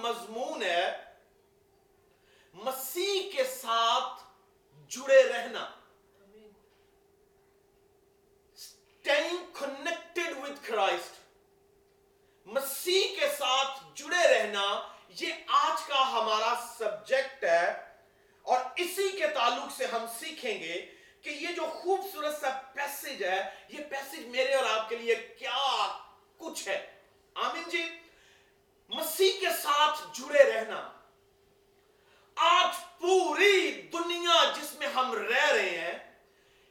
مضمون 0.00 0.62
ہے 0.62 0.84
مسیح 2.54 3.30
کے 3.32 3.44
ساتھ 3.52 4.22
جڑے 4.90 5.22
رہنا 5.24 5.64
staying 9.04 9.40
connected 9.52 10.40
with 10.42 10.60
Christ 10.62 11.22
مسیح 12.46 13.14
کے 13.16 13.28
ساتھ 13.38 13.82
جڑے 13.94 14.26
رہنا 14.28 14.64
یہ 15.16 15.32
آج 15.58 15.86
کا 15.88 16.02
ہمارا 16.12 16.54
سبجیکٹ 16.68 17.44
ہے 17.44 17.66
اور 18.44 18.58
اسی 18.76 19.08
کے 19.10 19.26
تعلق 19.34 19.72
سے 19.76 19.86
ہم 19.92 20.06
سیکھیں 20.18 20.60
گے 20.60 20.80
کہ 21.24 21.30
یہ 21.30 21.54
جو 21.56 21.66
خوبصورت 21.74 22.40
سا 22.40 22.50
پیسج 22.74 23.22
ہے 23.24 23.38
یہ 23.68 23.84
پیسج 23.90 24.26
میرے 24.28 24.54
اور 24.54 24.64
آپ 24.70 24.88
کے 24.88 24.96
لیے 24.96 25.14
کیا 25.38 25.60
کچھ 26.38 26.66
ہے 26.68 26.78
آمین 27.36 27.68
جی 27.70 27.82
مسیح 28.90 29.40
کے 29.40 29.52
ساتھ 29.62 30.02
جڑے 30.18 30.42
رہنا 30.44 30.80
آج 32.36 32.82
پوری 33.00 33.70
دنیا 33.92 34.42
جس 34.56 34.74
میں 34.78 34.88
ہم 34.94 35.14
رہ 35.14 35.46
رہے 35.46 35.78
ہیں 35.78 35.98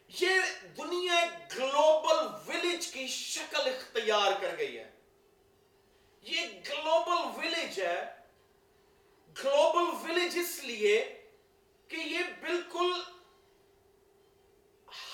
یہ 0.09 0.41
دنیا 0.77 1.15
ایک 1.15 1.57
گلوبل 1.57 2.25
ولیج 2.47 2.87
کی 2.87 3.07
شکل 3.07 3.67
اختیار 3.67 4.31
کر 4.41 4.55
گئی 4.57 4.77
ہے 4.77 4.89
یہ 6.25 6.47
گلوبل 6.69 7.23
ولیج 7.37 7.79
ہے 7.81 7.97
گلوبل 9.35 9.89
ولیج 10.01 10.37
اس 10.39 10.57
لیے 10.63 10.97
کہ 11.89 11.95
یہ 11.97 12.31
بالکل 12.41 12.91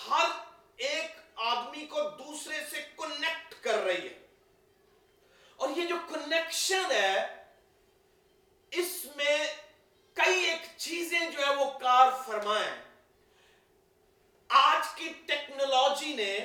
ہر 0.08 0.27
ایک 0.80 1.18
آدمی 1.45 1.86
کو 1.86 2.02
دوسرے 2.20 2.59
سے 2.70 2.81
کنیکٹ 2.98 3.54
کر 3.63 3.84
رہی 3.84 4.08
ہے 4.08 4.18
اور 5.59 5.70
یہ 5.77 5.88
جو 5.88 5.95
کنیکشن 6.09 6.91
ہے 6.91 7.16
اس 8.72 8.94
میں 9.16 9.38
کئی 10.18 10.45
ایک 10.45 10.67
چیزیں 10.77 11.19
جو 11.90 11.95
کار 11.95 12.12
فرمائیں 12.26 12.82
آج 14.48 14.88
کی 14.95 15.09
ٹیکنالوجی 15.26 16.14
نے 16.14 16.40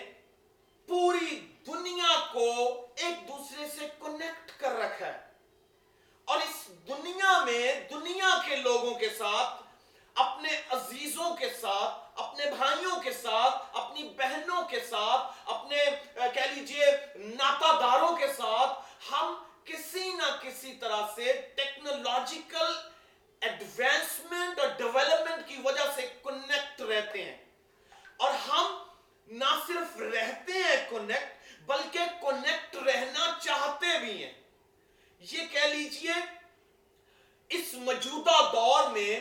پوری 0.89 1.37
دنیا 1.67 2.13
کو 2.33 2.47
ایک 2.97 3.29
دوسرے 3.29 3.67
سے 3.69 3.87
کنیکٹ 4.01 4.61
کر 4.61 4.79
رکھا 4.79 5.07
ہے۔ 5.07 5.19
اور 6.25 6.37
اس 6.37 6.69
دنیا 6.89 7.45
میں 7.45 7.89
دنیا 7.91 8.31
کے 8.47 8.57
لوگوں 8.57 8.95
کے 8.95 9.09
ساتھ، 9.09 9.63
اپنے 10.15 10.63
عزیزوں 10.71 11.37
کے 11.37 11.51
ساتھ، 11.61 12.21
اپنے 12.21 12.51
بھائیوں 12.51 13.01
کے 13.01 13.13
ساتھ، 13.13 13.77
اپنی 13.77 14.09
بہنوں 14.09 14.63
کے 14.69 14.81
ساتھ، 14.81 15.51
اپنے 15.51 15.85
کہہ 16.35 16.53
لیجیے 16.55 16.87
ناتا 17.17 17.73
داروں 17.81 18.17
کے 18.17 18.27
ساتھ 18.27 18.79
ہم 19.13 19.35
کسی 19.65 20.13
نہ 20.15 20.37
کسی 20.43 20.73
طرح 20.73 21.07
سے 21.15 21.33
ٹیکنالوجیکل 21.57 22.94
ایڈوانسمنٹ 23.45 24.61
اور 24.61 24.69
ڈیولپمنٹ 24.69 25.49
کی 25.49 25.57
وجہ 25.65 25.93
سے 25.95 26.09
کنیکٹ 26.25 26.81
رہتے 26.81 27.25
ہیں۔ 27.25 27.45
اور 28.17 28.35
ہم 28.35 28.83
نہ 29.27 29.65
صرف 29.67 30.01
رہتے 30.01 30.53
ہیں 30.53 30.91
کنیکٹ 30.91 31.63
بلکہ 31.63 31.99
کنیکٹ 32.21 32.77
رہنا 32.77 33.39
چاہتے 33.43 33.99
بھی 33.99 34.25
ہیں۔ 34.25 34.33
یہ 35.19 35.47
کہہ 35.53 35.61
لیجیے، 35.61 36.13
اس 37.49 37.75
موجودہ 37.75 38.51
دور 38.53 38.91
میں 38.91 39.21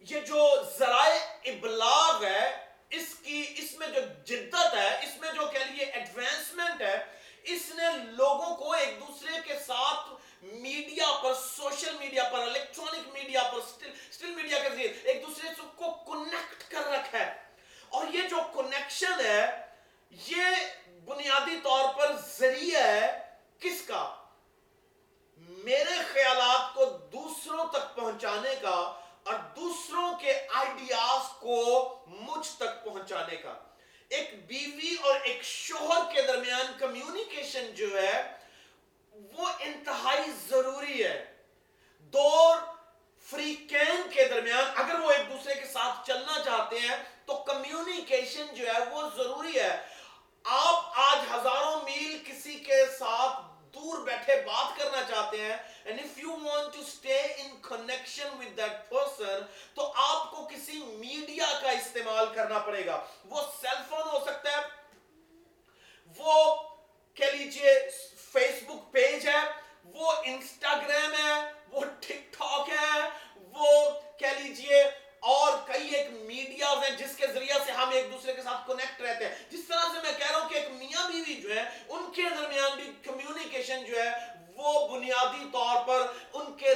یہ 0.00 0.20
جو 0.20 0.56
ذرائع 0.78 1.18
ابلاغ 1.44 2.24
ہے، 2.24 2.66
اس 2.90 3.14
کی، 3.22 3.54
اس 3.56 3.74
میں 3.78 3.88
جو 3.88 4.00
جدت 4.24 4.74
ہے، 4.74 4.98
اس 5.02 5.20
میں 5.20 5.32
جو 5.32 5.46
کہہ 5.52 5.58
لیجیے 5.58 5.84
ایڈوانسمنٹ 5.84 6.82
ہے، 6.82 7.04
اس 7.44 7.72
نے 7.74 7.84
لوگوں 8.04 8.56
کو 8.56 8.72
ایک 8.72 9.00
دوسرے 9.00 9.38
کے 9.44 9.54
ساتھ 9.66 10.21
میڈیا 10.42 11.10
پر 11.22 11.34
سوشل 11.36 11.96
میڈیا 11.98 12.28
پر 12.28 12.38
الیکٹرانک 12.40 13.12
میڈیا 13.12 13.42
پر 13.52 13.60
سٹل 13.62 14.30
میڈیا 14.30 14.58
کے 14.58 14.68
ذریعے 14.68 14.88
ایک 15.04 15.26
دوسرے 15.26 15.52
کو 15.76 15.90
کنیکٹ 16.06 16.70
کر 16.70 16.88
رکھا 16.88 17.18
ہے 17.18 17.30
اور 17.90 18.06
یہ 18.14 18.28
جو 18.28 18.40
کنیکشن 18.54 19.24
ہے 19.24 19.44
یہ 20.12 20.66
بنیادی 21.06 21.56
طور 21.62 21.92
پر 21.94 22.16
ذریعہ 22.28 22.82
ہے 22.82 23.10
کس 23.60 23.80
کا 23.86 24.02
میرے 25.64 26.02
خیالات 26.12 26.74
کو 26.74 26.84
دوسروں 27.12 27.66
تک 27.68 27.94
پہنچانے 27.96 28.54
کا 28.62 28.76
اور 29.22 29.34
دوسروں 29.56 30.12
کے 30.20 30.32
آئیڈیاز 30.54 31.28
کو 31.40 31.58
مجھ 32.06 32.48
تک 32.48 32.84
پہنچانے 32.84 33.36
کا 33.36 33.54
ایک 34.10 34.32
بیوی 34.46 34.94
اور 35.02 35.20
ایک 35.22 35.42
شوہر 35.44 36.12
کے 36.12 36.22
درمیان 36.22 36.72
کمیونیکیشن 36.78 37.70
جو 37.74 37.86
ہے 37.92 38.22
وہ 39.32 39.46
انتہائی 39.60 40.30
ضروری 40.48 41.04
ہے 41.04 41.14
دور 42.14 42.56
فریقین 43.28 44.02
کے 44.10 44.26
درمیان 44.28 44.64
اگر 44.76 45.00
وہ 45.00 45.10
ایک 45.10 45.30
دوسرے 45.30 45.54
کے 45.54 45.66
ساتھ 45.66 46.06
چلنا 46.06 46.42
چاہتے 46.44 46.78
ہیں 46.80 46.96
تو 47.26 47.36
کمیونیکیشن 47.46 48.54
جو 48.54 48.66
ہے 48.66 48.78
وہ 48.86 49.08
ضروری 49.16 49.58
ہے 49.58 49.76
آپ 50.44 50.98
آج 51.00 51.18
ہزاروں 51.30 51.80
میل 51.82 52.18
کسی 52.24 52.58
کے 52.60 52.84
ساتھ 52.98 53.40
دور 53.74 54.04
بیٹھے 54.04 54.40
بات 54.46 54.78
کرنا 54.78 55.02
چاہتے 55.04 55.40
ہیں 55.40 55.56
and 55.84 55.98
if 55.98 56.18
you 56.18 56.30
want 56.32 56.72
to 56.72 56.82
stay 56.82 57.22
in 57.36 57.56
connection 57.60 58.38
with 58.38 58.54
that 58.56 58.88
person 58.88 59.42
تو 59.74 59.90
آپ 60.02 60.30
کو 60.30 60.46
کسی 60.46 60.82
میڈیا 60.98 61.46
کا 61.62 61.70
استعمال 61.72 62.26
کرنا 62.34 62.58
پڑے 62.60 62.84
گا 62.86 63.00
وہ 63.26 63.42
سیل 63.60 63.82
فون 63.88 64.08
ہو 64.08 64.20
سکتا 64.26 64.50
ہے 64.50 64.62
وہ 66.18 66.54
کہہ 67.16 67.34
لیجیے 67.34 67.74
فیس 68.32 68.62
بک 68.62 68.92
پیج 68.92 69.28
ہے 69.28 69.42
وہ 69.94 70.12
انسٹاگرام 70.24 71.14
ہے 71.16 71.34
وہ 71.70 71.84
ٹک 72.00 72.32
ٹاک 72.32 72.68
ہے 72.70 73.00
وہ 73.54 73.68
کہہ 74.18 74.38
لیجیے 74.38 74.82
اور 75.22 75.52
کئی 75.66 75.88
ایک 75.88 76.10
میڈیاز 76.22 76.82
ہیں 76.82 76.96
جس 76.98 77.16
کے 77.16 77.26
ذریعہ 77.26 77.58
سے 77.66 77.72
ہم 77.72 77.90
ایک 77.90 78.10
دوسرے 78.12 78.32
کے 78.32 78.42
ساتھ 78.42 78.66
کنیکٹ 78.66 79.00
رہتے 79.00 79.24
ہیں 79.24 79.34
جس 79.50 79.66
طرح 79.68 79.92
سے 79.92 79.98
میں 80.02 80.12
کہہ 80.12 80.30
رہا 80.30 80.38
ہوں 80.38 80.48
کہ 80.48 80.54
ایک 80.54 80.70
میاں 80.72 81.08
بیوی 81.10 81.34
جو 81.36 81.54
ہے 81.54 81.62
ان 81.88 82.10
کے 82.12 82.22
درمیان 82.30 82.76
بھی 82.76 82.90
کمیونیکیشن 83.04 83.84
جو 83.84 83.96
ہے 83.96 84.10
وہ 84.56 84.88
بنیادی 84.88 85.44
طور 85.52 85.86
پر 85.86 86.06
ان 86.32 86.52
کے 86.56 86.74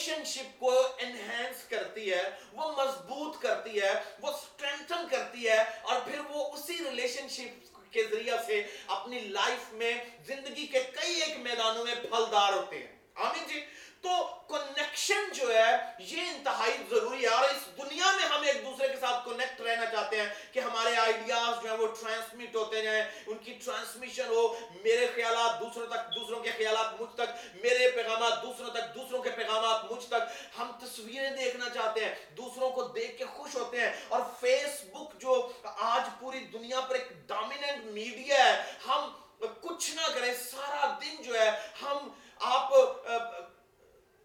ریلیشن 0.00 0.24
شپ 0.24 0.60
کو 0.60 0.70
انہینس 0.98 1.64
کرتی 1.68 2.10
ہے، 2.12 2.30
وہ 2.52 2.72
مضبوط 2.72 3.42
کرتی 3.42 3.80
ہے، 3.82 3.92
وہ 4.20 4.28
اسٹرینتھن 4.28 5.08
کرتی 5.10 5.48
ہے 5.48 5.58
اور 5.82 6.00
پھر 6.00 6.20
وہ 6.28 6.52
اسی 6.52 6.78
ریلیشن 6.84 7.28
شپ 7.28 7.92
کے 7.92 8.04
ذریعہ 8.04 8.36
سے 8.46 8.62
اپنی 8.86 9.20
لائف 9.20 9.72
میں 9.72 9.92
زندگی 10.26 10.66
کے 10.66 10.82
کئی 10.82 11.20
ایک 11.22 11.38
میدانوں 11.38 11.84
میں 11.84 11.94
پھلدار 11.94 12.52
ہوتے 12.52 12.78
ہیں۔ 12.78 12.86
آمین 13.14 13.46
جی؟ 13.48 13.60
تو 14.02 14.26
کنیکشن 14.48 15.32
جو 15.32 15.54
ہے، 15.54 15.76
یہ 15.98 16.22
انتہائی 16.22 16.76
ضروری 16.90 17.22
ہے۔ 17.22 17.28
اور 17.28 17.44
اس 17.44 17.66
دنیا 17.76 18.10
میں 18.16 18.24
ہم 18.24 18.42
ایک 18.42 18.64
دوسرے 18.64 18.88
کے 18.88 18.96
ساتھ 19.00 19.28
کنیکٹ 19.28 19.60
رہنا 19.60 19.86
چاہتے 19.86 20.20
ہیں 20.20 20.28
کہ 20.52 20.60
ہمارے 20.60 20.96
آئیڈیاز 20.96 21.62
جو 21.62 21.70
ہیں 21.70 21.78
وہ 21.78 21.86
ٹرانسمٹ 21.86 22.56
ہوتے 22.56 22.82
جائیں، 22.82 23.02
ان 23.26 23.38
کی 23.38 23.58
ٹرانسمیشن 23.64 24.26
ہو۔ 24.26 24.58
میرے 24.84 25.06
خیالات 25.14 25.60
دوسروں 25.60 25.86
تک، 25.86 26.14
دوسروں 26.14 26.40
کے 26.40 26.50
خیالات 26.50 27.00
مجھ 27.00 27.14
تک، 27.14 27.56
میرے 27.56 27.90
پیغامات 27.90 28.42
دوسروں 28.42 28.70
تک، 28.70 28.94
دوسروں 28.94 29.22
کے 29.22 29.30
پیغامات 29.30 29.92
مجھ 29.92 30.06
تک۔ 30.06 30.58
ہم 30.58 30.72
تصویریں 30.82 31.30
دیکھنا 31.30 31.68
چاہتے 31.68 32.04
ہیں، 32.04 32.14
دوسروں 32.36 32.70
کو 32.70 32.82
دیکھ 32.82 33.18
کے 33.18 33.24
خوش 33.24 33.56
ہوتے 33.56 33.80
ہیں۔ 33.80 33.92
اور 34.08 34.20
فیس 34.40 34.84
بک 34.92 35.20
جو 35.20 35.52
آج 35.64 36.02
پوری 36.20 36.40
دنیا 36.40 36.80
پر 36.80 36.94
ایک 36.94 37.08
ڈومیننٹ 37.28 37.84
میڈیا 37.84 38.44
ہے، 38.44 38.72
ہم 38.88 39.12
کچھ 39.60 39.90
نہ 39.90 40.02
کریں، 40.14 40.34
سارا 40.34 40.98
دن 41.00 41.22
جو 41.22 41.40
ہے، 41.40 41.50
ہم 41.82 42.08
آپ 42.40 42.70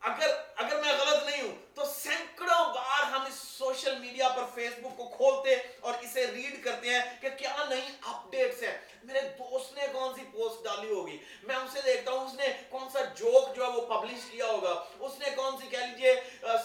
اگر 0.09 0.33
اگر 0.55 0.81
میں 0.81 0.93
غلط 0.93 1.23
نہیں 1.25 1.41
ہوں، 1.41 1.55
تو 1.75 1.85
سینکڑوں 1.93 2.63
بار 2.73 3.03
ہم 3.11 3.21
اس 3.27 3.38
سوشل 3.57 3.95
میڈیا 3.99 4.27
پر 4.35 4.43
فیس 4.55 4.73
بک 4.81 4.97
کو 4.97 5.07
کھولتے 5.16 5.55
اور 5.79 5.93
اسے 6.01 6.25
ریڈ 6.31 6.63
کرتے 6.63 6.89
ہیں 6.89 7.01
کہ 7.21 7.29
کیا 7.38 7.55
نئی 7.69 7.81
اپ 8.01 8.31
ڈیٹس 8.31 8.63
ہیں۔ 8.63 8.77
میرے 9.03 9.21
دوست 9.39 9.73
نے 9.73 9.88
کون 9.91 10.13
سی 10.15 10.23
پوسٹ 10.31 10.63
ڈالی 10.63 10.91
ہوگی؟ 10.91 11.17
میں 11.44 11.55
اسے 11.55 11.81
دیکھتا 11.85 12.11
ہوں، 12.11 12.25
اس 12.25 12.33
نے 12.33 12.47
کون 12.69 12.89
سا 12.94 13.03
جوک 13.15 13.55
جو 13.55 13.63
ہے 13.63 13.69
وہ 13.69 13.81
پبلش 13.88 14.30
کیا 14.31 14.45
ہوگا؟ 14.45 14.74
اس 15.00 15.19
نے 15.19 15.30
کون 15.35 15.57
سی 15.62 15.68
کہہ 15.69 15.85
لیجیے 15.85 16.13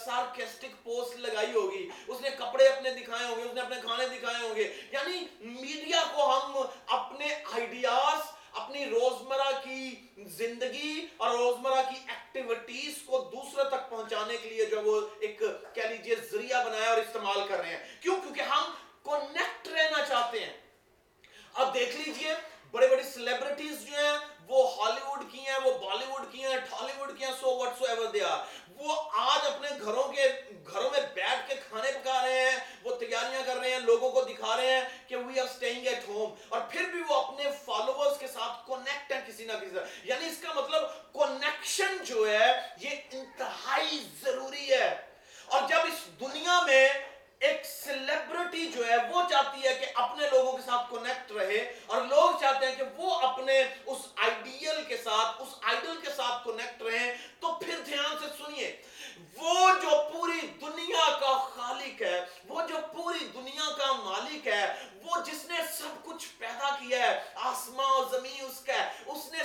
سارکیسٹک 0.05 0.82
پوسٹ 0.85 1.17
لگائی 1.19 1.53
ہوگی؟ 1.55 1.88
اس 2.09 2.20
نے 2.20 2.31
کپڑے 2.38 2.69
اپنے 2.69 2.91
دکھائے 2.94 3.26
ہوں 3.26 3.37
گے، 3.37 3.43
اس 3.43 3.55
نے 3.55 3.61
اپنے 3.61 3.81
کھانے 3.82 4.06
دکھائے 4.09 4.43
ہوں 4.43 4.55
گے؟ 4.56 4.73
یعنی 4.93 5.25
میڈیا 5.41 6.03
کو 6.15 6.31
ہم 6.31 6.62
اپنے 6.99 7.35
آئیڈیاز 7.53 8.38
اپنی 8.61 8.85
روزمرہ 8.85 9.50
کی 9.65 9.94
زندگی 10.37 11.06
اور 11.17 11.31
روزمرہ 11.31 11.82
کی 11.91 11.99
ایکٹیویٹیز 12.06 12.94
کو 13.06 13.19
دوسرے 13.32 13.69
تک 13.69 13.88
پہنچانے 13.91 14.37
کے 14.37 14.49
لیے 14.49 14.65
جو 14.67 14.81
وہ 14.85 15.00
ایک 15.20 15.43
کہہ 15.75 15.82
لیجیے 15.82 16.15
ذریعہ 16.32 16.65
بنایا 16.65 16.88
اور 16.91 16.99
استعمال 16.99 17.41
کر 17.49 17.61
رہے 17.61 17.76
ہیں 17.76 17.85
کیوں 18.00 18.17
کیونکہ 18.23 18.50
ہم 18.53 18.70
کنیکٹ 19.05 19.69
رہنا 19.69 20.05
چاہتے 20.05 20.44
ہیں 20.44 20.53
اب 21.55 21.75
دیکھ 21.75 21.97
لیجیے 21.97 22.35
بڑے 22.73 22.87
بڑے 22.88 23.03
سیلیبریٹیز 23.03 23.87
جو 23.87 23.97
ہیں 23.99 24.19
وہ 24.49 24.58
ہالی 24.76 25.00
ووڈ 25.05 25.23
کی 25.32 25.38
ہیں 25.47 25.58
وہ 25.65 25.70
بالی 25.79 26.05
ووڈ 26.08 26.32
کی 26.32 26.44
ہیں 26.44 26.56
ٹھالی 26.69 26.93
ووڈ 26.99 27.19
کی 27.19 27.25
ہیں 27.25 27.32
so 27.41 27.55
what 27.58 27.79
so 27.79 27.85
ever 27.85 28.06
they 28.12 28.23
are 28.25 28.38
وہ 28.76 28.94
آج 29.20 29.47
اپنے 29.47 29.69
گھروں 29.85 30.03
کے 30.12 30.29
گھروں 30.67 30.91
میں 30.91 31.00
بیٹھ 31.15 31.49
کے 31.49 31.55
کھانے 31.69 31.91
پکا 31.93 32.20
رہے 32.23 32.41
ہیں 32.41 32.56
وہ 32.85 32.94
تیاریاں 32.97 33.43
کر 33.47 33.56
رہے 33.56 33.70
ہیں 33.70 33.79
لوگوں 33.81 34.11
کو 34.11 34.23
دکھا 34.23 34.56
رہے 34.56 34.70
ہیں 34.70 34.85
کہ 35.08 35.17
we 35.17 35.41
are 35.41 35.47
staying 35.56 35.87
at 35.87 36.08
home 36.08 36.35
اور 36.49 36.61
پھر 36.70 36.88
بھی 36.93 37.03
وہ 37.08 37.15
اپنے 37.15 37.50
فالوورز 37.65 38.19
کے 38.19 38.26
ساتھ 38.26 38.67
کنیکٹ 38.67 39.12
ہیں 39.12 39.20
کسی 39.26 39.44
نہ 39.44 39.61
کسی 39.61 40.08
یعنی 40.08 40.26
اس 40.26 40.38
کا 40.43 40.53
مطلب 40.55 40.88
کنیکشن 41.15 41.97
جو 42.05 42.15
جو 42.15 42.31
ہے 42.31 42.53
یہ 42.81 42.91
انتہائی 43.12 44.03
ضروری 44.23 44.70
ہے 44.70 44.88
اور 45.47 45.69
جب 45.69 45.87
اس 45.87 46.05
دنیا 46.20 46.61
میں 46.67 46.88
ایک 47.49 47.65
سیلیبریٹی 47.67 48.67
جو 48.73 48.87
ہے 48.87 48.96
وہ 49.11 49.23
چاہتی 49.31 49.67
ہے 49.67 49.73
کہ 49.75 49.87
اپنے 49.94 50.27
لوگوں 50.32 50.53
کے 50.53 50.62
ساتھ 50.65 50.91
کنیکٹ 50.91 51.31
رہے 51.32 51.61
اور 51.87 52.03
لوگ 52.06 52.41
چاہتے 52.41 52.67
ہیں 52.67 52.75
کہ 52.77 52.85
وہ 52.96 53.15
اپنے 53.29 53.61
اس 53.61 53.99
آئیڈیل 54.17 54.82
کے 54.88 54.96
ساتھ 55.05 55.41
اس 55.43 55.55
آئیڈل 55.62 56.00
کے 56.03 56.11
ساتھ 56.17 56.44
کنیکٹ 56.44 56.82
رہیں 56.82 57.12
تو 57.41 57.55
پھر 57.62 57.81
دھیان 57.87 58.17
سے 58.20 58.27
سنیے 58.38 58.77
وہ 59.37 59.70
جو 59.82 59.96
پوری 60.12 60.46
دنیا 60.61 61.08
کا 61.20 61.32
خالق 61.55 62.03
ہے 62.03 62.20
وہ 62.49 62.62
جو 62.69 62.77
پوری 62.93 63.27
دنیا 63.35 63.70
کا 63.79 63.93
مالک 63.93 64.46
ہے 64.49 64.65
وہ 65.03 65.23
جس 65.27 65.44
نے 65.49 65.62
سب 65.79 66.05
کچھ 66.05 66.27
پیدا 66.38 66.77
کیا 66.77 67.03
ہے 67.03 67.19
آسمان 67.50 68.00
و 68.00 68.05
زمین 68.11 68.50
اس 68.61 68.67
کا 68.67 68.73
ہے 68.75 68.89
اس 69.07 69.33
نے 69.33 69.39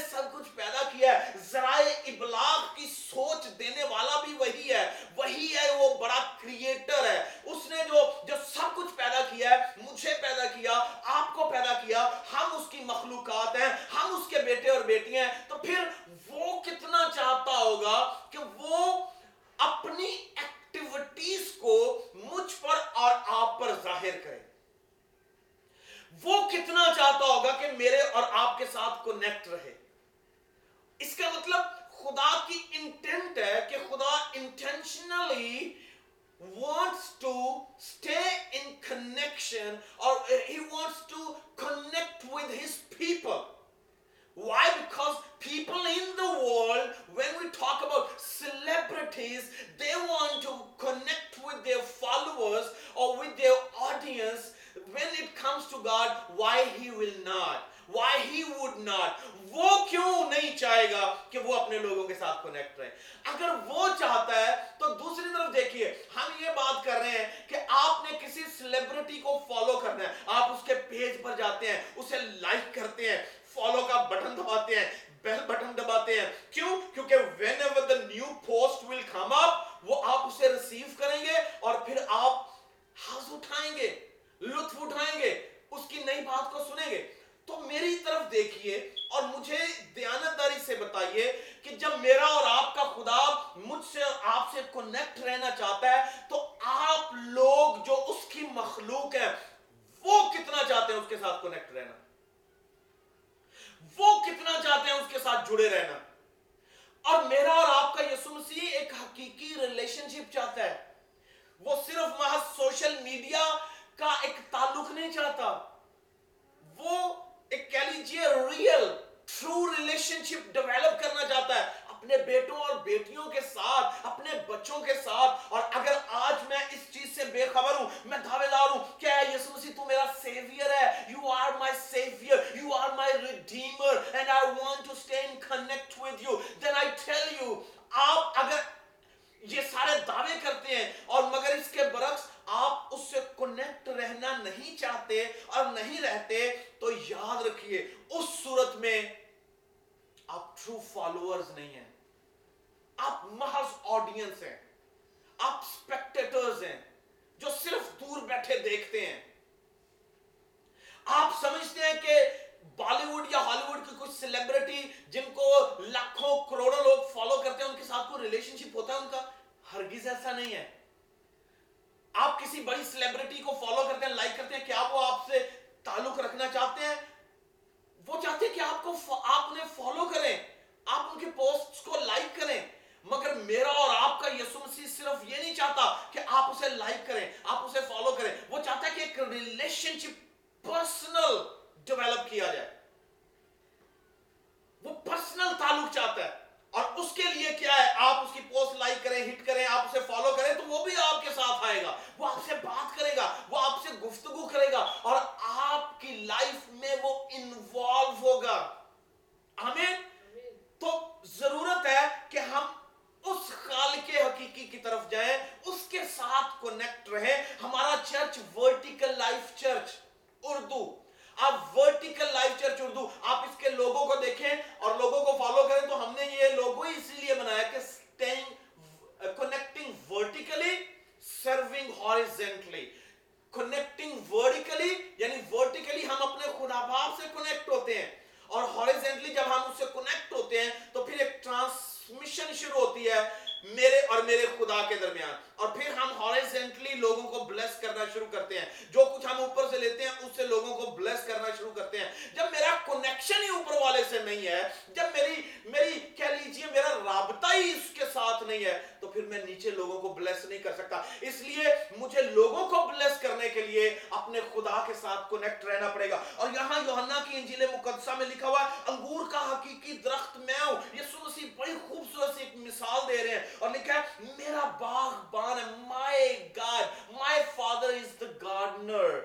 مجھے 262.06 262.22
لوگوں 262.22 262.68
کو 262.68 262.88
بلیس 262.88 263.22
کرنے 263.22 263.50
کے 263.50 263.62
لیے 263.62 264.00
اپنے 264.10 264.40
خدا 264.42 264.84
کے 264.88 264.94
ساتھ 264.94 265.30
کنیکٹ 265.30 265.66
رہنا 265.66 265.90
پڑے 265.90 266.10
گا۔ 266.10 266.24
اور 266.36 266.48
یہاں 266.54 266.80
یوحنا 266.86 267.20
کی 267.30 267.38
انجیل 267.38 267.66
مقدسہ 267.68 268.10
میں 268.12 268.26
لکھا 268.26 268.48
ہوا 268.48 268.64
ہے، 268.64 268.76
انگور 268.88 269.32
کا 269.32 269.52
حقیقی 269.52 269.98
درخت 269.98 270.38
میں 270.38 270.54
ہوں۔ 270.54 270.96
یسوع 270.96 271.20
مسیح 271.20 271.48
بڑی 271.56 271.76
خوبصورت 271.88 272.36
سی 272.36 272.44
ایک 272.44 272.56
مثال 272.56 273.02
دے 273.08 273.24
رہے 273.24 273.40
ہیں۔ 273.40 273.48
اور 273.60 273.70
لکھا 273.70 273.94
ہے، 273.94 274.02
میرا 274.20 274.66
باغبان 274.66 275.60
ہے 275.60 275.76
my 275.78 276.48
God 276.58 277.12
my 277.12 277.44
father 277.56 277.90
is 277.90 278.22
the 278.22 278.26
gardener 278.42 279.20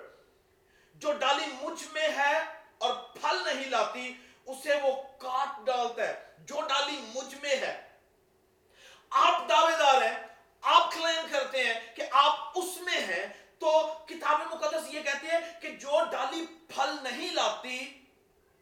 جو 0.95 1.13
ڈالی 1.13 1.47
مجھ 1.63 1.85
میں 1.93 2.09
ہے 2.09 2.39
اور 2.79 2.95
پھل 2.95 3.39
نہیں 3.47 3.71
لاتی، 3.71 4.15
اسے 4.47 4.75
وہ 4.83 5.03
کاٹ 5.19 5.67
ڈالتا 5.67 6.09
ہے۔ 6.09 6.25
جو 6.39 6.61
ڈالی 6.61 7.01
مجھ 7.15 7.35
میں 7.43 7.57
ہے، 7.57 7.89
آپ 9.11 9.49
دعوے 9.49 9.73
دار 9.79 10.03
ہیں 10.03 10.30
آپ 10.63 10.93
کلیم 10.93 11.27
کرتے 11.33 11.65
ہیں 11.65 11.97
کہ 11.97 12.03
آپ 12.13 12.35
اس 12.55 12.77
میں 12.81 13.01
ہیں، 13.01 13.27
تو 13.59 13.99
کتاب 14.07 14.41
مقدس 14.51 14.95
یہ 14.95 15.03
کہتے 15.03 15.27
ہیں 15.27 15.61
کہ 15.61 15.71
جو 15.71 15.91
ڈالی 16.11 16.47
پھل 16.69 16.97
نہیں 17.03 17.31
لاتی، 17.33 18.03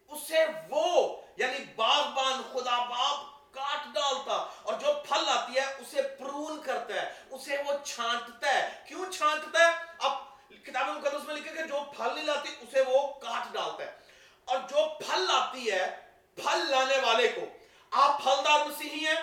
اسے 0.09 0.45
وہ 0.71 1.17
یعنی 1.37 1.65
باغبان 1.77 2.43
خدا 2.53 2.85
باپ 2.85 3.39
کاٹ 3.55 3.95
ڈالتا 3.95 4.47
اور 4.63 4.75
جو 4.75 4.87
پھل 5.09 5.25
لاتی 5.25 5.59
ہے، 5.59 5.65
اسے 5.65 6.03
پرون 6.03 6.63
کرتا 6.63 6.95
ہے، 6.95 7.15
اسے 7.31 7.57
وہ 7.67 7.73
چھانٹتا 7.85 8.53
ہے۔ 8.53 8.85
کیوں 8.89 9.13
چھانٹتا 9.13 9.69
ہے؟ 9.69 9.77
اب 9.99 10.13
کتاب 10.65 10.89
مقدس 10.89 11.25
میں 11.27 11.35
لکھا 11.35 11.55
کہ 11.55 11.63
جو 11.63 11.83
پھل 11.97 12.15
نہیں 12.15 12.25
لاتی، 12.25 12.49
اسے 12.61 12.81
وہ 12.81 13.15
کاٹ 13.15 13.53
ڈالتا 13.53 13.85
ہے۔ 13.85 13.97
اور 14.45 14.57
جو 14.69 14.77
پھل 14.99 15.21
لاتی 15.21 15.71
ہے، 15.71 16.01
پھل 16.35 16.71
لانے 16.71 16.97
والے 16.97 17.29
کو، 17.29 17.41
آپ 17.91 18.23
پھلدار 18.23 18.67
مسیحی 18.67 19.07
ہیں، 19.07 19.23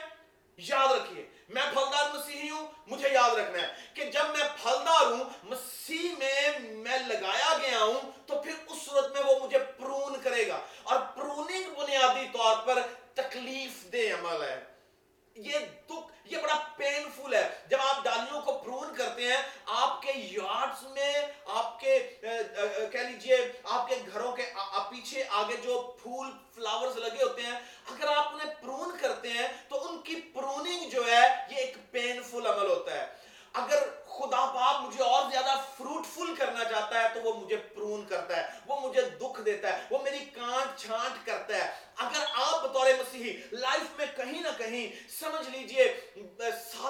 یاد 0.57 0.87
رکھیے 0.87 1.29
میں 1.49 1.63
پھلدار 1.73 2.05
مسیحی 2.13 2.49
ہوں، 2.49 2.67
مجھے 2.87 3.09
یاد 3.13 3.37
رکھنا 3.37 3.61
ہے 3.61 3.67
کہ 3.93 4.05
جب 4.11 4.29
میں 4.37 4.47
پھلدار 4.61 5.11
ہوں، 5.11 5.23
مسیح 5.43 6.09
میں 6.19 6.59
میں 6.59 6.97
لگایا 7.07 7.57
گیا 7.57 7.79
ہوں، 7.79 8.11
تو 8.25 8.41
پھر 8.41 8.53
اس 8.67 8.81
صورت 8.85 9.11
میں 9.11 9.23
وہ 9.23 9.39
مجھے 9.39 9.59
پرون 9.77 10.21
کرے 10.21 10.47
گا 10.47 10.59
اور 10.83 10.99
پروننگ 11.15 11.73
بنیادی 11.77 12.27
طور 12.33 12.55
پر 12.65 12.81
تکلیف 13.13 13.83
دے 13.93 14.11
عمل 14.11 14.43
ہے 14.43 14.59
یہ 15.35 15.59
دکھ 15.89 16.11
یہ 16.25 16.37
بڑا 16.37 16.55
پینفل 16.75 17.33
ہے 17.33 17.41
جب 17.69 17.77
آپ 17.81 18.03
ڈالیوں 18.03 18.39
کو 18.41 18.51
پرون 18.59 18.93
کرتے 18.95 19.27
ہیں 19.27 19.41
آپ 19.77 20.01
کے 20.01 20.11
یارڈز 20.15 20.83
میں 20.91 21.13
آپ 21.45 21.79
کے 21.79 21.97
کہہ 22.21 22.99
لیجیے 22.99 23.37
آپ 23.63 23.87
کے 23.89 23.95
گھروں 24.13 24.31
کے 24.35 24.43
پیچھے 24.89 25.23
آگے 25.29 25.55
جو 25.63 25.77
پھول 26.01 26.29
فلاورز 26.55 26.97
لگے 26.97 27.23
ہوتے 27.23 27.41
ہیں 27.41 27.59
اگر 27.91 28.07
آپ 28.07 28.33
انہیں 28.33 28.53
پرون 28.61 28.97
کرتے 28.97 29.29
ہیں 29.29 29.47
تو 29.69 29.83
ان 29.87 30.01
کی 30.03 30.15
پروننگ 30.33 30.89
جو 30.89 31.05
ہے 31.07 31.23
یہ 31.49 31.55
ایک 31.55 31.77
پینفل 31.91 32.47
عمل 32.47 32.67
ہوتا 32.67 32.99
ہے 32.99 33.05
اگر 33.53 33.83
خدا 34.05 34.43
باپ 34.45 34.81
مجھے 34.81 35.03
اور 35.03 35.31
زیادہ 35.31 35.55
فروٹفل 35.77 36.33
کرنا 36.35 36.63
چاہتا 36.63 37.03
ہے 37.03 37.07
تو 37.13 37.21
وہ 37.21 37.33
مجھے 37.33 37.57
پرون 37.73 38.05
کرتا 38.05 38.37
ہے 38.37 38.43
وہ 38.65 38.79
مجھے 38.79 39.01
دکھ 39.01 39.41
دیتا 39.41 39.73
ہے 39.73 39.81
وہ 39.89 39.97
میری 40.03 40.19
کانٹ 40.33 40.79
چھانٹ 40.79 41.25
کرتا 41.25 41.57
ہے 41.57 41.67
اگر 41.97 42.25
آپ 42.33 42.63
بطور 42.63 42.87
مسیحی 42.99 43.33
لائف 43.51 43.97
میں 43.97 44.05
کہیں 44.15 44.41
نہ 44.41 44.57
کہیں 44.57 44.87
سمجھ 45.19 45.49
لیجیے 45.49 45.87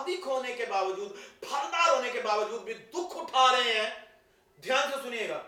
صادق 0.05 0.27
ہونے 0.27 0.53
کے 0.53 0.65
باوجود، 0.65 1.11
پھلدار 1.39 1.89
ہونے 1.89 2.09
کے 2.09 2.21
باوجود 2.21 2.61
بھی 2.61 2.73
دکھ 2.73 3.17
اٹھا 3.17 3.45
رہے 3.51 3.73
ہیں۔ 3.73 3.89
دھیان 4.63 4.91
سے 4.91 4.97
سنیے 5.03 5.29
گا۔ 5.29 5.41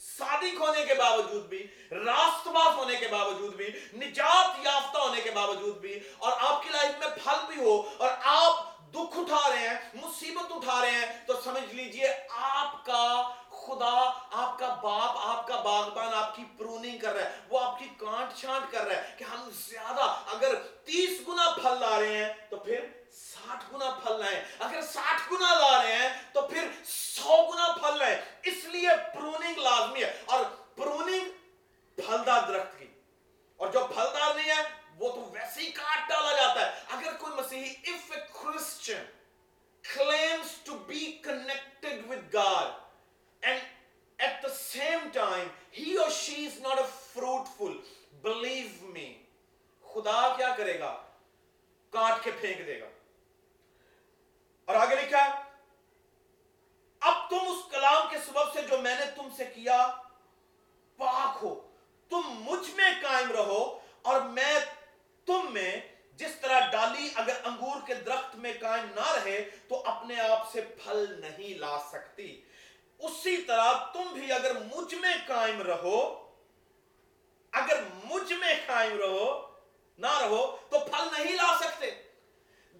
صادق 0.00 0.60
ہونے 0.60 0.84
کے 0.84 0.94
باوجود 0.94 1.44
بھی 1.44 1.66
راست 1.90 2.48
باز 2.48 2.76
ہونے 2.76 2.96
کے 2.96 3.08
باوجود 3.08 3.54
بھی، 3.54 3.68
نجات 3.94 4.58
یافتہ 4.64 4.98
ہونے 4.98 5.20
کے 5.20 5.30
باوجود 5.30 5.76
بھی، 5.76 5.98
اور 6.18 6.32
آپ 6.40 6.62
کی 6.62 6.68
لائف 6.70 6.98
میں 6.98 7.08
پھل 7.24 7.46
بھی 7.46 7.64
ہو 7.64 7.90
اور 7.96 8.10
آپ 8.24 8.78
دکھ 8.90 9.18
اٹھا 9.18 9.50
رہے 9.50 9.68
ہیں، 9.68 9.78
مصیبت 9.94 10.52
اٹھا 10.52 10.80
رہے 10.80 10.90
ہیں، 10.90 11.26
تو 11.26 11.34
سمجھ 11.44 11.74
لیجیے، 11.74 12.08
آپ 12.30 12.84
کا 12.84 13.30
خدا، 13.50 13.94
آپ 14.30 14.58
کا 14.58 14.68
باپ، 14.82 15.16
آپ 15.16 15.46
کا 15.46 15.60
باغبان 15.60 16.14
آپ 16.14 16.36
کی 16.36 16.44
پروننگ 16.58 16.98
کر 16.98 17.14
رہا 17.14 17.24
ہے۔ 17.24 17.38
وہ 17.48 17.60
آپ 17.60 17.78
کی 17.78 17.88
کانٹ 17.98 18.36
چھانٹ 18.40 18.72
کر 18.72 18.86
رہا 18.86 18.96
ہے 18.96 19.14
کہ 19.18 19.24
ہم 19.24 19.50
زیادہ 19.50 20.14
اگر 20.32 20.54
تیس 20.84 21.28
گنا 21.28 21.50
پھل 21.50 21.80
لا 21.80 22.00
رہے 22.00 22.24
ہیں، 22.24 22.32
تو 22.50 22.56
پھر 22.56 22.86
ساٹھ 23.46 23.64
گنا 23.74 23.90
پھل 23.90 24.20
لائیں 24.20 24.44
اگر 24.58 24.82
ساٹھ 24.82 25.32
گنا 25.32 25.54
لا 25.54 25.82
رہے 25.82 25.92
ہیں 25.92 26.08
تو 26.32 26.48
پھر 26.48 26.68
سو 26.84 27.50
گنا 27.52 27.72
پھل 27.72 27.98
لائیں 27.98 28.16
اس 28.42 28.64
لیے 28.64 28.88
پروننگ 29.14 29.58
لازمی 29.58 30.04
ہے۔ 30.04 30.22
اور 30.24 30.44
پروننگ 30.76 31.30
پھلدار 31.96 32.42
درخت 32.48 32.78
کی۔ 32.78 32.86
اور 33.56 33.72
جو 33.72 33.86
پھلدار 33.86 34.34
نہیں 34.34 34.56
ہے، 34.56 34.62
وہ 34.98 35.12
تو 35.12 35.30
ویسے 35.32 35.60
ہی 35.60 35.70
کاٹ 35.70 36.08
ڈالا 36.08 36.32
جاتا 36.32 36.76
ہے۔ 36.76 36.82
اگر 36.90 37.16
کوئی 37.16 37.34
مسیحی 37.34 37.92
if 37.92 38.16
a 38.16 38.20
Christian 38.20 39.04
claims 39.96 40.48
to 40.68 40.74
be 40.92 41.02
connected 41.28 42.10
with 42.10 42.40
God 42.40 42.70
and 43.48 43.58
at 44.22 44.34
the 44.46 44.52
same 44.76 45.04
time 45.24 45.46
he 45.80 45.92
or 45.94 46.08
she 46.08 46.38
is 46.38 46.66
not 46.66 46.78
a 46.78 46.88
fruitful 47.14 47.74
believe 48.26 48.96
me 48.96 49.12
خدا 49.94 50.34
کیا 50.36 50.54
کرے 50.56 50.78
گا؟ 50.78 51.02
کاٹ 51.90 52.24
کے 52.24 52.30
پھینک 52.40 52.66
دے 52.66 52.80
گا۔ 52.80 52.86
اور 54.64 54.76
آگے 54.76 54.94
لکھا 54.94 55.24
ہے، 55.24 55.42
اب 57.00 57.30
تم 57.30 57.38
اس 57.46 57.70
کلام 57.70 58.08
کے 58.10 58.18
سبب 58.26 58.52
سے 58.52 58.62
جو 58.62 58.78
میں 58.78 58.94
نے 58.98 59.04
تم 59.16 59.28
سے 59.36 59.44
کیا، 59.44 59.86
پاک 60.96 61.42
ہو۔ 61.42 61.70
تم 62.08 62.22
مجھ 62.26 62.70
میں 62.70 62.90
قائم 63.02 63.32
رہو 63.32 63.78
اور 64.02 64.20
میں 64.20 64.54
تم 65.26 65.46
میں 65.50 65.80
جس 66.12 66.30
طرح 66.40 66.60
ڈالی 66.70 67.10
اگر 67.14 67.36
انگور 67.44 67.86
کے 67.86 67.94
درخت 67.94 68.34
میں 68.34 68.52
قائم 68.60 68.86
نہ 68.94 69.12
رہے 69.12 69.50
تو 69.68 69.82
اپنے 69.86 70.20
آپ 70.20 70.52
سے 70.52 70.60
پھل 70.60 71.20
نہیں 71.20 71.58
لا 71.58 71.78
سکتی۔ 71.92 72.40
اسی 72.98 73.36
طرح 73.36 73.72
تم 73.92 74.12
بھی 74.12 74.32
اگر 74.32 74.52
مجھ 74.74 74.94
میں 74.94 75.14
قائم 75.26 75.62
رہو، 75.62 75.98
اگر 77.52 77.82
مجھ 78.04 78.32
میں 78.32 78.54
قائم 78.66 78.98
رہو، 78.98 79.26
نہ 79.98 80.18
رہو 80.20 80.56
تو 80.70 80.78
پھل 80.78 81.08
نہیں 81.12 81.36
لا 81.36 81.56
سکتے۔ 81.60 81.90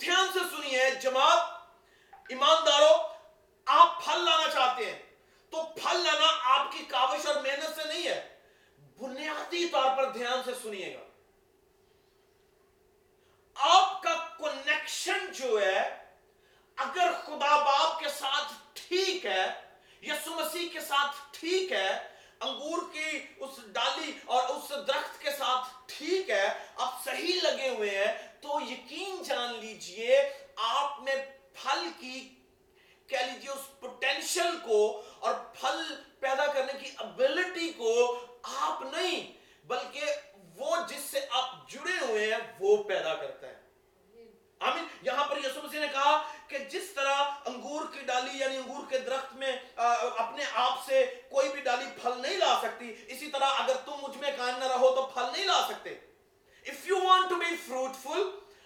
دھیان 0.01 0.33
سے 0.33 0.39
سنیے، 0.39 0.91
جماعت 1.03 1.54
ایمانداروں، 2.29 2.97
آپ 3.67 4.05
پھل 4.05 4.25
لانا 4.25 4.51
چاہتے 4.51 4.91
ہیں۔ 4.91 4.99
تو 5.53 5.63
پھل 5.75 6.01
لانا 6.01 6.27
آپ 6.55 6.73
کی 6.73 6.85
کاوش 6.85 7.27
اور 7.27 7.35
محنت 7.35 7.75
سے 7.77 7.85
نہیں 7.85 8.07
ہے، 8.07 8.21
بنیادی 8.99 9.69
طور 9.69 9.97
پر 9.97 10.11
دھیان 10.11 10.43
سے 10.45 10.53
سنیے 10.63 10.95
گا۔ 10.95 11.05
آپ 13.57 14.03
کا 14.03 14.15
کنیکشن 14.39 15.33
جو 15.33 15.61
ہے، 15.63 15.83
اگر 16.77 17.13
خدا 17.25 17.57
باپ 17.65 17.99
کے 18.01 18.09
ساتھ 18.09 18.53
ٹھیک 18.73 19.27
ہے، 19.27 19.45
یسو 20.03 20.35
مسیح 20.35 20.69
کے 20.73 20.81
ساتھ 20.81 21.17
ٹھیک 21.31 21.73
ہے، 21.73 22.09
انگور 22.41 22.79
کی 22.93 23.27
اس 23.37 23.59
ڈالی 23.67 24.13
اور 24.25 24.43
اس 24.49 24.71
درخت 24.89 25.21
کے 25.21 25.31
ساتھ 25.31 25.69
ٹھیک 25.87 26.31
ہے، 26.31 26.49
آپ 26.77 27.05
صحیح 27.05 27.41
لگے 27.43 27.69
ہوئے 27.69 27.91
ہیں، 27.91 28.13
تو 28.41 28.59
یقین 28.69 29.23
جان 29.23 29.55
لیجیے، 29.55 30.19
آپ 30.57 31.01
میں 31.01 31.15
پھل 31.55 31.89
کی 31.99 32.29
کہہ 33.09 33.25
لیجیے 33.27 33.51
اس 33.51 33.69
پوٹینشل 33.81 34.57
کو 34.63 34.81
اور 35.19 35.35
پھل 35.61 35.83
پیدا 36.21 36.47
کرنے 36.47 36.79
کی 36.81 36.91
ابیلٹی 36.99 37.69
کو 37.77 37.93
آپ 38.61 38.83
نہیں، 38.85 39.33
بلکہ 39.67 40.05
وہ 40.57 40.77
جس 40.89 41.11
سے 41.11 41.21
آپ 41.31 41.69
جڑے 41.71 41.99
ہوئے 42.01 42.33
ہیں، 42.33 42.41
وہ 42.61 42.77
پیدا 42.85 43.15
کرتا 43.15 43.47
ہے 43.47 43.63
آمین۔ 44.61 44.85
یہاں 45.03 45.25
پر 45.29 45.37
یسو 45.37 45.61
مسیح 45.63 45.81
نے 45.81 45.87
کہا 45.93 46.13
کہ 46.49 46.59
جس 46.71 46.91
طرح 46.95 47.21
انگور 47.47 47.83
کی 47.93 48.01
ڈالی 48.07 48.39
یعنی 48.39 48.57
انگور 48.57 48.89
کے 48.91 48.99
درخت 48.99 49.35
میں 49.35 49.53
اپنے 49.77 50.45
آپ 50.55 50.85
سے 50.87 51.05
کوئی 51.31 51.49
بھی 51.49 51.61
ڈالی 51.61 51.85
پھل 52.03 52.21
نہیں 52.23 52.37
لا 52.37 52.59
سکتی، 52.63 52.93
اسی 53.07 53.31
طرح 53.31 53.63
اگر 53.63 53.77
تم 53.85 54.03
مجھ 54.03 54.17
میں 54.17 54.31
قائم 54.37 54.59
نہ 54.59 54.65
رہو 54.65 54.95
تو 54.95 55.07
پھل 55.15 55.31
نہیں 55.33 55.45
لا 55.45 55.61
سکتے۔ 55.69 55.95
If 56.65 56.87
you 56.89 56.99
want 57.01 57.27
to 57.31 57.37
be 57.41 57.57
fruitful 57.65 58.23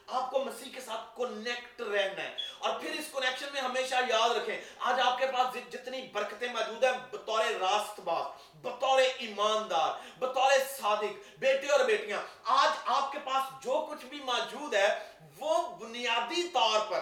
آپ 0.08 0.30
کو 0.30 0.44
مسیح 0.44 0.70
کے 0.74 0.80
ساتھ 0.80 1.16
کنیکٹ 1.16 1.80
رہنا 1.80 2.22
ہے۔ 2.22 2.36
اور 2.58 2.80
پھر 2.80 2.90
اس 2.90 3.04
کنیکشن 3.12 3.46
میں 3.52 3.60
ہمیشہ 3.60 3.94
یاد 4.08 4.30
رکھیں، 4.30 4.60
آج 4.78 5.00
آپ 5.00 5.18
کے 5.18 5.26
پاس 5.26 5.72
جتنی 5.72 6.08
برکتیں 6.12 6.48
موجود 6.52 6.84
ہیں، 6.84 6.92
بطور 7.10 7.44
راست 7.44 8.00
باز 8.00 8.56
بطور 8.62 9.02
ایماندار، 9.18 10.18
بطور 10.18 10.50
صادق 10.80 11.38
بیٹے 11.38 11.68
اور 11.68 11.80
بیٹیاں، 11.80 12.22
آج 12.44 12.70
آپ 12.84 13.12
کے 13.12 13.18
پاس 13.24 13.64
جو 13.64 13.86
کچھ 13.90 14.06
بھی 14.06 14.18
موجود 14.18 14.74
ہے، 14.74 15.12
وہ 15.38 15.76
بنیادی 15.76 16.48
طور 16.48 16.80
پر 16.90 17.00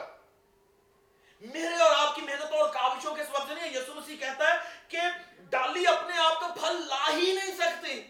میرے 1.41 1.83
اور 1.83 1.95
آپ 1.99 2.15
کی 2.15 2.23
محنتوں 2.23 2.59
اور 2.59 2.71
کاوشوں 2.71 3.15
کے 3.15 3.25
سبب 3.25 3.49
سے 3.49 3.55
نہیں 3.55 3.75
یسو 3.75 3.95
مسیح 3.95 4.17
کہتا 4.17 4.55
ہے 4.55 4.59
کہ 4.89 4.99
ڈالی 5.39 5.87
اپنے 5.87 6.19
آپ 6.19 6.41
کو، 6.41 6.47
پھل 6.61 6.77
لا 6.87 7.11
ہی 7.13 7.33
نہیں 7.33 7.55
سکتی۔ 7.57 8.03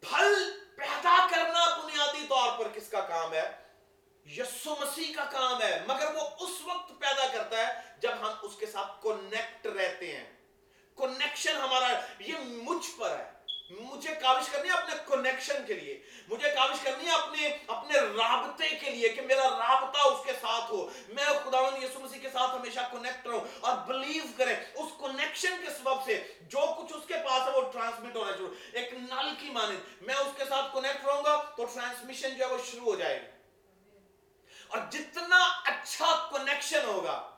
پھل 0.00 0.57
پیدا 0.78 1.26
کرنا 1.30 1.76
بنیادی 1.76 2.26
طور 2.28 2.58
پر 2.58 2.68
کس 2.74 2.88
کا 2.88 3.00
کام 3.00 3.34
ہے؟ 3.34 3.56
یسو 4.26 4.76
مسیح 4.80 5.14
کا 5.16 5.24
کام 5.24 5.62
ہے۔ 5.62 5.82
مگر 5.86 6.14
وہ 6.14 6.20
اس 6.40 6.50
وقت 6.64 6.88
پیدا 6.88 7.26
کرتا 7.32 7.56
ہے 7.56 7.82
جب 7.98 8.10
ہم 8.20 8.32
اس 8.42 8.52
کے 8.60 8.66
ساتھ 8.66 9.02
کونیکٹ 9.02 9.66
رہتے 9.66 10.16
ہیں۔ 10.16 10.32
کنیکشن 10.96 11.56
ہمارا 11.56 12.00
یہ 12.18 12.34
مجھ 12.38 12.98
پر 12.98 13.10
ہے۔ 13.10 13.37
مجھے 13.70 14.14
کاوش 14.14 14.48
کرنی 14.48 14.68
ہے 14.68 14.74
اپنے 14.74 14.94
کنیکشن 15.06 15.66
کے 15.66 15.74
لیے۔ 15.74 16.02
مجھے 16.28 16.50
کاوش 16.50 16.80
کرنی 16.82 17.06
ہے 17.06 17.10
اپنے 17.10 17.56
اپنے 17.66 17.98
رابطے 17.98 18.68
کے 18.68 18.90
لیے 18.90 19.08
کہ 19.08 19.20
میرا 19.20 19.48
رابطہ 19.48 20.08
اس 20.08 20.26
کے 20.26 20.32
ساتھ 20.32 20.70
ہو۔ 20.70 20.90
میں 21.08 21.24
خداوند 21.44 21.84
یسوع 21.84 22.02
مسیح 22.02 22.20
کے 22.20 22.30
ساتھ 22.30 22.50
ہمیشہ 22.50 22.80
کنیکٹ 22.92 23.26
رہوں 23.26 23.40
اور 23.60 23.76
بلیو 23.76 24.22
کریں۔ 24.36 24.56
اس 24.74 24.92
کنیکشن 25.00 25.56
کے 25.64 25.70
سبب 25.70 26.04
سے 26.04 26.32
جو 26.40 26.58
کچھ 26.58 26.96
اس 26.96 27.02
کے 27.06 27.14
پاس 27.14 27.48
ہے 27.48 27.60
وہ 27.60 27.72
ٹرانسمٹ 27.72 28.16
ہونا 28.16 28.32
شروع۔ 28.36 28.54
ایک 28.72 28.92
نل 28.92 29.34
کی 29.38 29.50
مانند، 29.50 30.02
میں 30.02 30.14
اس 30.14 30.32
کے 30.36 30.44
ساتھ 30.44 30.74
کنیکٹ 30.74 31.06
رہوں 31.06 31.24
گا 31.24 31.42
تو 31.56 31.64
ٹرانسمیشن 31.64 32.36
جو 32.36 32.44
ہے 32.44 32.50
وہ 32.50 32.58
شروع 32.70 32.84
ہو 32.84 32.94
جائے 32.94 33.22
گی۔ 33.22 33.26
اور 34.68 34.78
جتنا 34.90 35.48
اچھا 35.64 36.28
کنیکشن 36.32 36.84
ہوگا، 36.84 37.30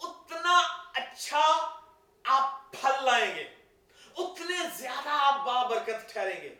اتنا 0.00 0.58
اچھا 0.94 1.70
آپ 2.24 2.72
پھل 2.72 3.04
لائیں 3.04 3.36
گے۔ 3.36 3.59
اتنے 4.16 4.56
زیادہ 4.76 5.08
آپ 5.12 5.46
بابرکت 5.46 6.12
ٹھہریں 6.12 6.40
گے۔ 6.42 6.54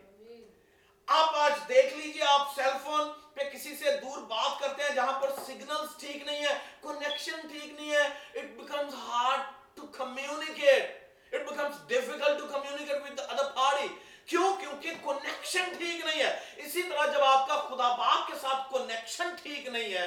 آپ 1.08 1.34
آج 1.34 1.52
دیکھ 1.68 1.94
لیجیے، 1.94 2.22
آپ 2.22 2.54
سیل 2.54 2.72
فون 2.84 3.08
پہ 3.34 3.48
کسی 3.50 3.76
سے 3.76 3.96
دور 3.96 4.18
بات 4.18 4.60
کرتے 4.60 4.82
ہیں 4.82 4.94
جہاں 4.94 5.20
پر 5.20 5.30
سگنلز 5.46 5.96
ٹھیک 6.00 6.22
نہیں 6.26 6.42
ہے 6.46 6.58
کنیکشن 6.82 7.40
ٹھیک 7.48 7.72
نہیں 7.72 7.90
ہے 7.90 8.02
it 8.34 8.44
becomes 8.56 8.94
hard 8.94 9.40
to 9.74 9.86
communicate 9.86 11.34
it 11.34 11.40
becomes 11.40 11.86
difficult 11.86 12.38
to 12.38 12.46
communicate 12.46 13.02
with 13.02 13.20
other 13.20 13.50
party 13.50 13.88
کیوں؟ 14.26 14.56
کیونکہ 14.60 14.94
کنیکشن 15.04 15.72
ٹھیک 15.78 16.04
نہیں 16.04 16.22
ہے۔ 16.22 16.38
اسی 16.56 16.82
طرح 16.82 17.06
جب 17.06 17.22
آپ 17.24 17.48
کا 17.48 17.56
خدا 17.60 17.94
باپ 17.94 18.26
کے 18.26 18.38
ساتھ 18.40 18.72
کنیکشن 18.72 19.34
ٹھیک 19.42 19.68
نہیں 19.68 19.94
ہے، 19.94 20.06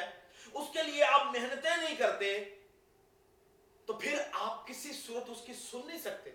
اس 0.53 0.67
کے 0.73 0.83
لیے 0.83 1.03
آپ 1.03 1.25
محنتیں 1.25 1.77
نہیں 1.77 1.95
کرتے، 1.95 2.37
تو 3.85 3.93
پھر 3.93 4.21
آپ 4.31 4.67
کسی 4.67 4.93
صورت 4.93 5.29
اس 5.29 5.41
کی 5.45 5.53
سن 5.53 5.81
نہیں 5.85 5.97
سکتے۔ 5.97 6.31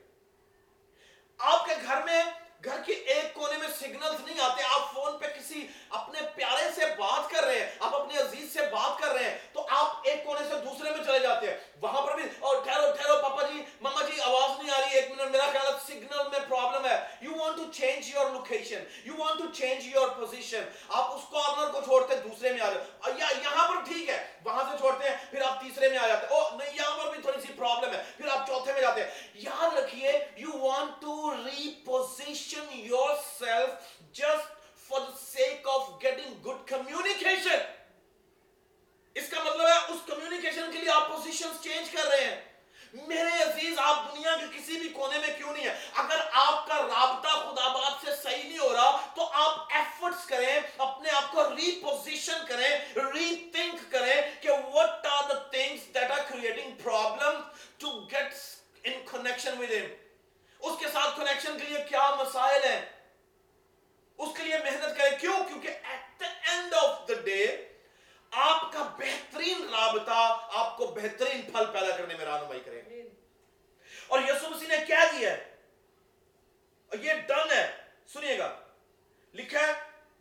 آپ 1.38 1.66
کے 1.66 1.72
گھر 1.86 2.02
میں 2.04 2.22
گھر 2.64 2.82
کے 2.86 2.92
ایک 2.92 3.34
کونے 3.34 3.58
میں 3.58 3.68
سگنلز 3.80 4.20
نہیں 4.24 4.40
آتے، 4.40 4.62
آپ 4.70 4.94
فون 4.94 5.18
پہ 5.18 5.26
کسی 5.26 5.66
اپنے 5.90 6.20
پیارے 6.34 6.70
سے 6.74 6.86
بات 6.98 7.30
کر 7.30 7.44
رہے 7.44 7.58
ہیں، 7.58 7.70
آپ 7.80 7.94
اپنے 7.94 8.18
عزیز 8.18 8.52
سے 8.52 8.60
بات 8.60 9.00
کر 9.00 9.12
رہے 9.12 9.24
ہیں، 9.24 9.38
تو 9.52 9.66
آپ 9.70 10.00
ایک 10.04 10.24
کونے 10.24 10.48
سے 10.48 10.54
دوسرے 10.54 10.90
میں 10.90 11.04
چلے 11.04 11.18
جاتے 11.18 11.46
ہیں۔ 11.46 11.58
وہاں 11.80 12.02
پر 12.02 12.14
بھی، 12.14 12.24
اور 12.38 12.56
ٹھہرو 12.64 12.90
ٹھہرو، 12.96 13.22
پاپا 13.22 13.42
جی 13.42 13.62
مما 13.80 14.02
جی 14.02 14.20
آواز 14.20 14.62
نہیں 14.62 14.74
آ 14.74 14.80
رہی، 14.80 14.94
ایک 14.94 15.10
منٹ، 15.10 15.30
میرا 15.30 15.46
خیال 15.52 15.66
ہے 15.66 15.78
سگنل 15.86 16.28
میں 16.30 16.40
پرابلم 16.48 16.86
ہے۔ 16.86 16.98
You 17.20 17.30
want 17.36 17.56
to 17.56 17.72
change 17.72 18.08
your 18.08 18.30
location 18.30 18.84
you 19.04 19.14
want 19.18 19.38
to 19.38 19.46
change 19.54 19.86
your 19.86 20.08
position 20.08 20.62
آپ 20.88 21.14
اس 21.14 21.22
کارنر 21.30 21.72
کو 21.72 21.80
چھوڑتے، 21.80 22.16
دوسرے 22.16 22.52
میں 22.52 22.60
آ 22.60 22.70
جاتے 22.70 23.10
یا 23.18 23.26
یہاں 23.42 23.68
پر 23.68 23.80
ٹھیک 23.88 24.08
ہے، 24.08 24.26
وہاں 24.44 24.64
سے 24.70 24.78
چھوڑتے 24.78 25.08
ہیں، 25.08 25.16
پھر 25.30 25.42
آپ 25.42 25.60
تیسرے 25.60 25.88
میں 25.88 25.98
آ 25.98 26.06
جاتے 26.06 26.26
ہیں۔ 26.26 26.40
او 26.40 26.56
نہیں، 26.56 26.74
یہاں 26.74 26.96
پر 26.98 27.10
بھی 27.10 27.22
تھوڑی 27.22 27.40
سی 27.40 27.52
پرابلم 27.56 27.94
ہے۔ 27.94 28.02
پھر 28.16 28.28
آپ 28.28 28.46
چوتھے 28.46 28.72
میں 28.72 28.80
جاتے 28.80 29.04
ہیں۔ 29.04 29.10
یاد 29.34 29.76
رکھیے 29.78 30.12
you 30.36 30.58
want 30.58 31.02
to 31.02 31.30
reposition 31.46 32.47
yourself 33.38 33.90
just 34.12 34.56
for 34.90 35.00
the 35.00 35.16
sake 35.20 35.68
of 35.68 35.88
getting 36.02 36.34
good 36.44 36.68
communication 36.68 37.58
اس 39.16 39.28
کا 39.30 39.42
مطلب 39.44 39.66
ہے 39.66 39.78
اس 39.88 40.00
کمیونیکیشن 40.06 40.70
کے 40.72 40.78
لیے 40.78 40.90
آپ 40.90 41.08
پوزیشن 41.08 41.62
چینج 41.62 41.90
کر 41.90 42.06
رہے 42.06 42.24
ہیں 42.24 42.36
میرے 43.06 43.42
عزیز 43.42 43.78
آپ 43.78 44.14
دنیا 44.14 44.36
کے 44.36 44.46
کسی 44.52 44.78
بھی 44.78 44.88
کونے 44.90 45.18
میں 45.18 45.36
کیوں 45.38 45.52
نہیں 45.52 45.64
ہے 45.64 45.74
اگر 45.94 46.20
آپ 46.42 46.66
کا 46.68 46.76
رابطہ 46.78 47.28
خدا 47.28 47.68
باپ 47.68 48.04
سے 48.04 48.14
صحیح 48.22 48.42
نہیں 48.42 48.58
ہو 48.58 48.72
رہا 48.72 48.96
تو 49.16 49.28
آپ 49.36 49.74
ایفرٹس 49.74 50.24
کریں 50.26 50.60
اپنے 50.78 51.10
آپ 51.16 51.30
کو 51.32 51.44
ری 51.50 51.78
پوزیشن 51.82 52.46
کریں 52.48 52.68
ری 52.96 53.34
تھنک 53.52 53.90
کریں 53.92 54.20
کہ 54.40 54.56
what 54.70 55.06
are 55.06 55.24
the 55.26 55.40
things 55.50 55.86
that 55.92 56.10
are 56.10 56.24
creating 56.24 56.76
problem 56.78 57.42
to 57.78 57.96
get 58.08 58.44
in 58.84 59.00
connection 59.06 59.58
with 59.58 59.70
him 59.70 59.96
اس 60.60 60.78
کے 60.78 60.86
ساتھ 60.92 61.16
کنیکشن 61.16 61.58
کے 61.58 61.66
لیے 61.66 61.84
کیا 61.88 62.08
مسائل 62.14 62.64
ہیں 62.64 62.80
اس 64.18 64.36
کے 64.36 64.44
لیے 64.44 64.56
محنت 64.60 64.96
کریں 64.98 65.18
کیوں 65.18 65.36
کیونکہ 65.48 65.68
at 65.68 66.20
the 66.20 66.26
end 66.46 66.74
of 66.74 67.08
the 67.08 67.14
day 67.24 67.44
آپ 68.32 68.72
کا 68.72 68.82
بہترین 68.98 69.68
رابطہ 69.70 70.16
آپ 70.52 70.76
کو 70.76 70.86
بہترین 70.86 71.42
پھل 71.42 71.64
پیدا 71.72 71.96
کرنے 71.96 72.14
میں 72.14 72.24
رہنمائی 72.24 72.60
کرے 72.60 72.82
گا 72.82 73.06
اور 74.10 74.20
یسوع 74.22 74.48
مسیح 74.48 74.68
نے 74.68 74.84
کیا 74.86 75.04
دیا 75.12 75.30
ہے 75.30 75.46
اور 76.92 76.98
یہ 77.00 77.20
ڈن 77.28 77.52
ہے 77.52 77.66
سنیے 78.08 78.38
گا 78.38 78.54
لکھا 79.34 79.60
ہے 79.60 79.72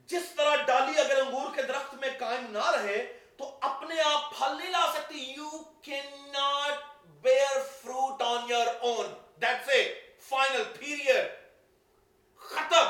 جس 0.09 0.29
طرح 0.35 0.55
ڈالی 0.63 0.99
اگر 0.99 1.21
انگور 1.21 1.53
کے 1.55 1.61
درخت 1.63 1.93
میں 1.95 2.09
قائم 2.19 2.51
نہ 2.51 2.69
رہے 2.71 3.05
تو 3.37 3.57
اپنے 3.61 4.01
آپ 4.03 4.31
پھل 4.31 4.57
نہیں 4.57 4.71
لا 4.71 4.85
سکتی 4.93 5.23
you 5.31 5.49
can 5.81 6.31
not 6.31 6.83
bear 7.23 7.59
fruit 7.73 8.21
on 8.21 8.49
your 8.49 8.67
own 8.81 9.13
that's 9.41 9.69
a 9.69 9.83
final 10.29 10.63
period 10.73 11.31
ختم 12.41 12.85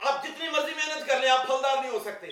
آپ 0.00 0.24
جتنی 0.24 0.48
مرضی 0.48 0.72
محنت 0.72 1.06
کر 1.08 1.20
لیں 1.20 1.30
آپ 1.30 1.46
پھلدار 1.46 1.76
نہیں 1.76 1.90
ہو 1.90 2.00
سکتے 2.04 2.28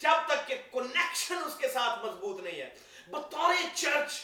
جب 0.00 0.26
تک 0.26 0.46
کہ 0.48 0.56
کنیکشن 0.72 1.42
اس 1.46 1.54
کے 1.58 1.68
ساتھ 1.68 2.04
مضبوط 2.04 2.40
نہیں 2.40 2.60
ہے 2.60 2.68
بطور 3.08 3.54
چرچ 3.74 4.20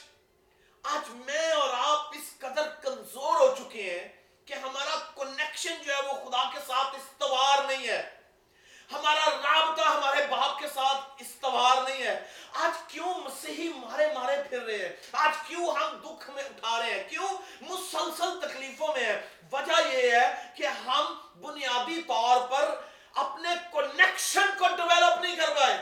آج 0.85 1.11
میں 1.26 1.50
اور 1.52 1.74
آپ 1.76 2.14
اس 2.14 2.33
قدر 2.38 2.68
کمزور 2.83 3.37
ہو 3.37 3.54
چکے 3.54 3.83
ہیں 3.83 4.09
کہ 4.46 4.54
ہمارا 4.57 4.98
کنیکشن 5.16 5.83
جو 5.85 5.92
ہے 5.92 6.00
وہ 6.02 6.12
خدا 6.20 6.44
کے 6.52 6.61
ساتھ 6.66 6.96
استوار 6.96 7.64
نہیں 7.64 7.87
ہے 7.88 8.02
ہمارا 8.90 9.31
رابطہ 9.33 9.83
ہمارے 9.83 10.26
باپ 10.26 10.59
کے 10.59 10.68
ساتھ 10.74 11.22
استوار 11.22 11.83
نہیں 11.83 12.02
ہے 12.02 12.18
آج 12.59 12.92
کیوں 13.56 13.68
مسیحی 13.68 13.68
مارے 13.68 14.06
مارے 14.14 14.42
پھر 14.48 14.62
رہے 14.62 14.78
ہیں۔ 14.78 14.96
آج 15.12 15.48
کیوں 15.48 15.74
ہم 15.74 15.96
دکھ 15.96 16.30
میں 16.30 16.44
اٹھا 16.44 16.80
رہے 16.80 16.90
ہیں؟ 16.90 17.08
کیوں 17.08 17.28
مسلسل 17.61 18.40
تکلیفوں 18.40 18.88
میں 18.88 19.04
ہیں؟ 19.04 19.22
وجہ 19.52 19.96
یہ 19.96 20.11
ہے 20.11 20.52
کہ 20.56 20.66
ہم 20.66 21.20
بنیادی 21.40 22.02
طور 22.02 22.48
پر 22.48 22.80
اپنے 23.14 23.48
کنیکشن 23.72 24.46
کو 24.58 24.64
ڈیولپ 24.76 25.22
نہیں 25.22 25.37
کر 25.37 25.54
پائے۔ 25.54 25.78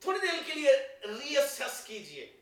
تھوڑی 0.00 0.18
دیر 0.18 0.42
کے 0.46 0.52
لیے 0.54 0.72
ری 1.02 1.38
اسس 1.38 1.84
کیجیے۔ 1.84 2.36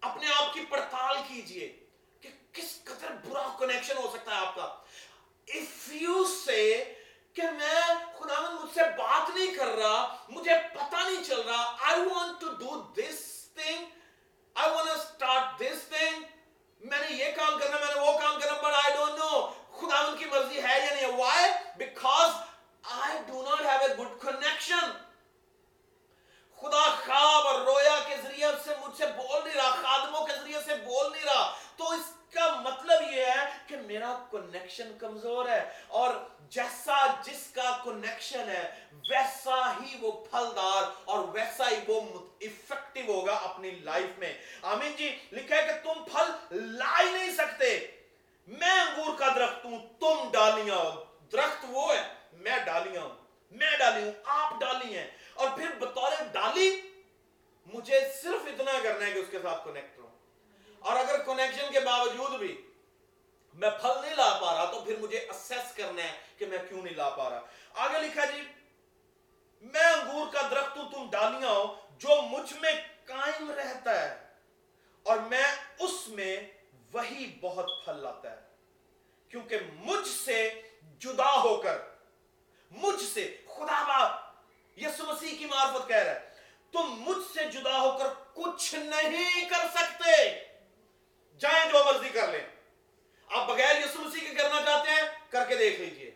اپنے 0.00 0.26
آپ 0.36 0.54
کی 0.54 0.60
پڑتال 0.68 1.16
کیجیے 1.28 1.86
کہ 2.20 2.28
کس 2.52 2.84
قدر 2.84 3.12
برا 3.28 3.56
کنیکشن 3.58 3.96
ہو 3.96 4.10
سکتا 4.12 4.30
ہے 4.30 4.46
آپ 4.46 4.54
کا۔ 4.54 4.76
If 5.54 5.96
you 6.02 6.22
say 6.50 6.72
کہ 7.36 7.42
میں 7.42 7.80
خداوند 8.18 8.60
مجھ 8.60 8.74
سے 8.74 8.80
بات 8.82 9.30
نہیں 9.30 9.54
کر 9.54 9.66
رہا، 9.66 10.16
مجھے 10.28 10.52
پتہ 10.74 10.96
نہیں 10.96 11.24
چل 11.24 11.40
رہا۔ 11.40 11.76
I 11.90 11.94
want 11.94 12.32
to 12.44 12.52
do 12.64 12.72
this 12.74 13.18
thing. 13.58 13.82
I 14.62 14.68
want 14.68 14.86
to 14.86 14.96
start 14.96 15.44
this 15.44 15.98
thing. 15.98 16.20
میں 16.80 16.98
نے 16.98 17.06
یہ 17.10 17.32
کام 17.36 17.58
کرنا، 17.58 17.76
میں 17.76 17.94
نے 17.94 18.00
وہ 18.00 18.18
کام 18.18 18.40
کرنا، 18.40 18.68
but 18.68 18.74
I 18.74 18.96
don't 18.96 19.18
know 19.18 19.54
خداوند 19.80 20.18
کی 20.18 20.24
مرضی 20.24 20.62
ہے 20.62 20.78
یا 20.78 20.94
نہیں۔ 20.94 21.06
Why? 21.06 21.50
Because 21.82 22.32
I 22.96 23.12
do 23.30 23.44
not 23.50 23.60
have 23.60 23.82
a 23.82 23.94
good 24.00 24.16
connection. 24.26 24.90
خدا 26.60 26.90
خواب 27.06 27.46
اور 27.46 27.60
رویا 27.60 27.98
کے 28.08 28.16
ذریعے 28.22 28.46
سے 28.64 28.74
مجھ 28.80 28.96
سے 28.96 29.06
بول 29.06 29.44
نہیں 29.44 29.54
رہا، 29.54 29.74
خادموں 29.82 30.26
کے 30.26 30.32
ذریعے 30.32 30.60
سے 30.66 30.74
بول 30.74 31.12
نہیں 31.12 31.24
رہا۔ 31.24 31.56
تو 31.76 31.90
اس 31.90 32.15
کا 32.34 32.60
مطلب 32.60 33.12
یہ 33.12 33.24
ہے 33.24 33.44
کہ 33.66 33.76
میرا 33.76 34.24
کنیکشن 34.30 34.98
کمزور 34.98 35.48
ہے 35.48 35.70
اور 35.88 36.14
جیسا 36.40 37.06
جس 37.22 37.46
کا 37.54 37.78
کنیکشن 37.84 38.48
ہے، 38.48 38.74
ویسا 38.92 39.72
ہی 39.72 39.98
وہ 40.00 40.24
پھلدار 40.24 40.82
اور 41.04 41.28
ویسا 41.32 41.70
ہی 41.70 41.76
وہ 41.88 42.00
افیکٹو 42.40 43.12
ہوگا 43.12 43.34
اپنی 43.34 43.70
لائف 43.70 44.18
میں۔ 44.18 44.38
آمین 44.62 44.92
جی 44.96 45.18
لکھا 45.32 45.56
ہے 45.56 45.66
کہ 45.66 45.72
تم 45.72 46.04
پھل 46.04 46.56
لا 46.56 47.00
ہی 47.00 47.12
نہیں 47.12 47.32
سکتے۔ 47.32 47.86
میں 48.46 48.70
انگور 48.70 49.18
کا 49.18 49.28
درخت 49.36 49.64
ہوں، 49.64 49.78
تم 50.00 50.30
ڈالیاں 50.32 50.76
ہو۔ 50.76 51.04
درخت 51.32 51.64
وہ 51.68 51.94
ہے، 51.94 52.08
میں 52.32 52.58
ڈالیاں 52.64 53.02
ہوں۔ 53.02 53.14
میں 53.50 53.76
ڈالی 53.78 54.02
ہوں، 54.02 54.12
آپ 54.24 54.60
ڈالی 54.60 54.98
ہیں۔ 54.98 55.10
اور 55.34 55.48
پھر 55.56 55.66
بطور 55.78 56.12
ڈالی، 56.32 56.80
مجھے 57.66 58.00
صرف 58.22 58.46
اتنا 58.46 58.72
کرنا 58.82 59.06
ہے 59.06 59.12
کہ 59.12 59.18
اس 59.18 59.26
کے 59.30 59.38
ساتھ 59.42 59.64
کنیکٹ 59.64 59.95
اور 60.78 60.96
اگر 60.96 61.22
کنیکشن 61.22 61.72
کے 61.72 61.80
باوجود 61.80 62.38
بھی 62.38 62.70
میں 63.54 63.70
پھل 63.70 64.00
نہیں 64.02 64.16
لا 64.16 64.38
پا 64.42 64.54
رہا 64.54 64.72
تو 64.72 64.80
پھر 64.80 64.96
مجھے 64.96 65.18
اسیس 65.18 65.74
کرنا 65.74 66.02
ہے 66.02 66.18
کہ 66.38 66.46
میں 66.46 66.58
کیوں 66.68 66.82
نہیں 66.82 66.94
لا 66.94 67.08
پا 67.08 67.30
رہا۔ 67.30 67.40
آگے 67.74 67.98
لکھا 67.98 68.24
جی 68.24 68.42
میں 69.60 69.84
انگور 69.84 70.32
کا 70.32 70.42
درخت 70.50 70.76
ہوں، 70.76 70.90
تم 70.90 71.10
ڈالیاں 71.10 71.50
ہو، 71.50 71.76
جو 71.98 72.22
مجھ 72.22 72.52
میں 72.52 72.72
قائم 73.04 73.50
رہتا 73.50 74.02
ہے 74.02 74.26
اور 75.02 75.16
میں 75.16 75.44
اس 75.78 76.08
میں 76.08 76.40
وہی 76.92 77.38
بہت 77.40 77.70
پھل 77.84 78.02
لاتا 78.02 78.30
ہے۔ 78.30 78.40
کیونکہ 79.28 79.58
مجھ 79.74 80.08
سے 80.08 80.62
جدا 80.98 81.40
ہو 81.40 81.60
کر، 81.62 81.78
مجھ 82.70 83.02
سے، 83.02 83.36
خدا 83.46 83.82
باپ، 83.88 84.12
یسو 84.78 85.04
مسیح 85.04 85.38
کی 85.38 85.46
معرفت 85.46 85.88
کہہ 85.88 85.96
رہا 85.96 86.12
ہے، 86.12 86.30
تم 86.72 86.94
مجھ 86.98 87.24
سے 87.34 87.44
جدا 87.44 87.80
ہو 87.80 87.98
کر 87.98 88.06
کچھ 88.34 88.74
نہیں 88.74 89.48
کر 89.48 89.66
سکتے۔ 89.74 90.45
جائیں 91.40 91.70
جو 91.72 91.84
مرضی 91.84 92.08
کر 92.08 92.28
لیں۔ 92.28 92.46
آپ 93.30 93.48
بغیر 93.48 93.80
یسو 93.80 94.00
مسیح 94.00 94.28
کے 94.28 94.34
کرنا 94.34 94.62
چاہتے 94.62 94.90
ہیں، 94.90 95.08
کر 95.30 95.48
کے 95.48 95.56
دیکھ 95.56 95.80
لیجیے۔ 95.80 96.10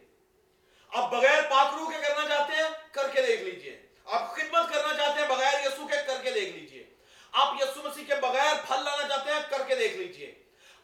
آپ 0.93 1.11
بغیر 1.11 1.43
پاکرو 1.51 1.91
کے 1.91 1.99
کرنا 2.07 2.29
چاہتے 2.29 2.53
ہیں، 2.53 2.71
کر 2.93 3.09
کے 3.09 3.23
دیکھ 3.23 3.43
لیجیے۔ 3.43 3.81
آپ 4.05 4.37
خدمت 4.37 4.73
کرنا 4.73 4.95
چاہتے 4.97 5.21
ہیں، 5.21 5.29
بغیر 5.29 5.67
یسو 5.67 5.87
کے، 5.87 5.97
کر 6.07 6.23
کے 6.23 6.31
دیکھ 6.31 6.57
لیجیے۔ 6.57 6.85
آپ 7.33 7.55
یسو 7.61 7.83
مسیح 7.83 8.05
کے 8.05 8.15
بغیر 8.15 8.55
پھل 8.69 8.85
لانا 8.85 9.09
چاہتے 9.09 9.33
ہیں 9.33 9.41
کر 9.51 9.63
کے 9.69 9.75
دیکھ 9.77 9.97
لیجیے 9.97 10.35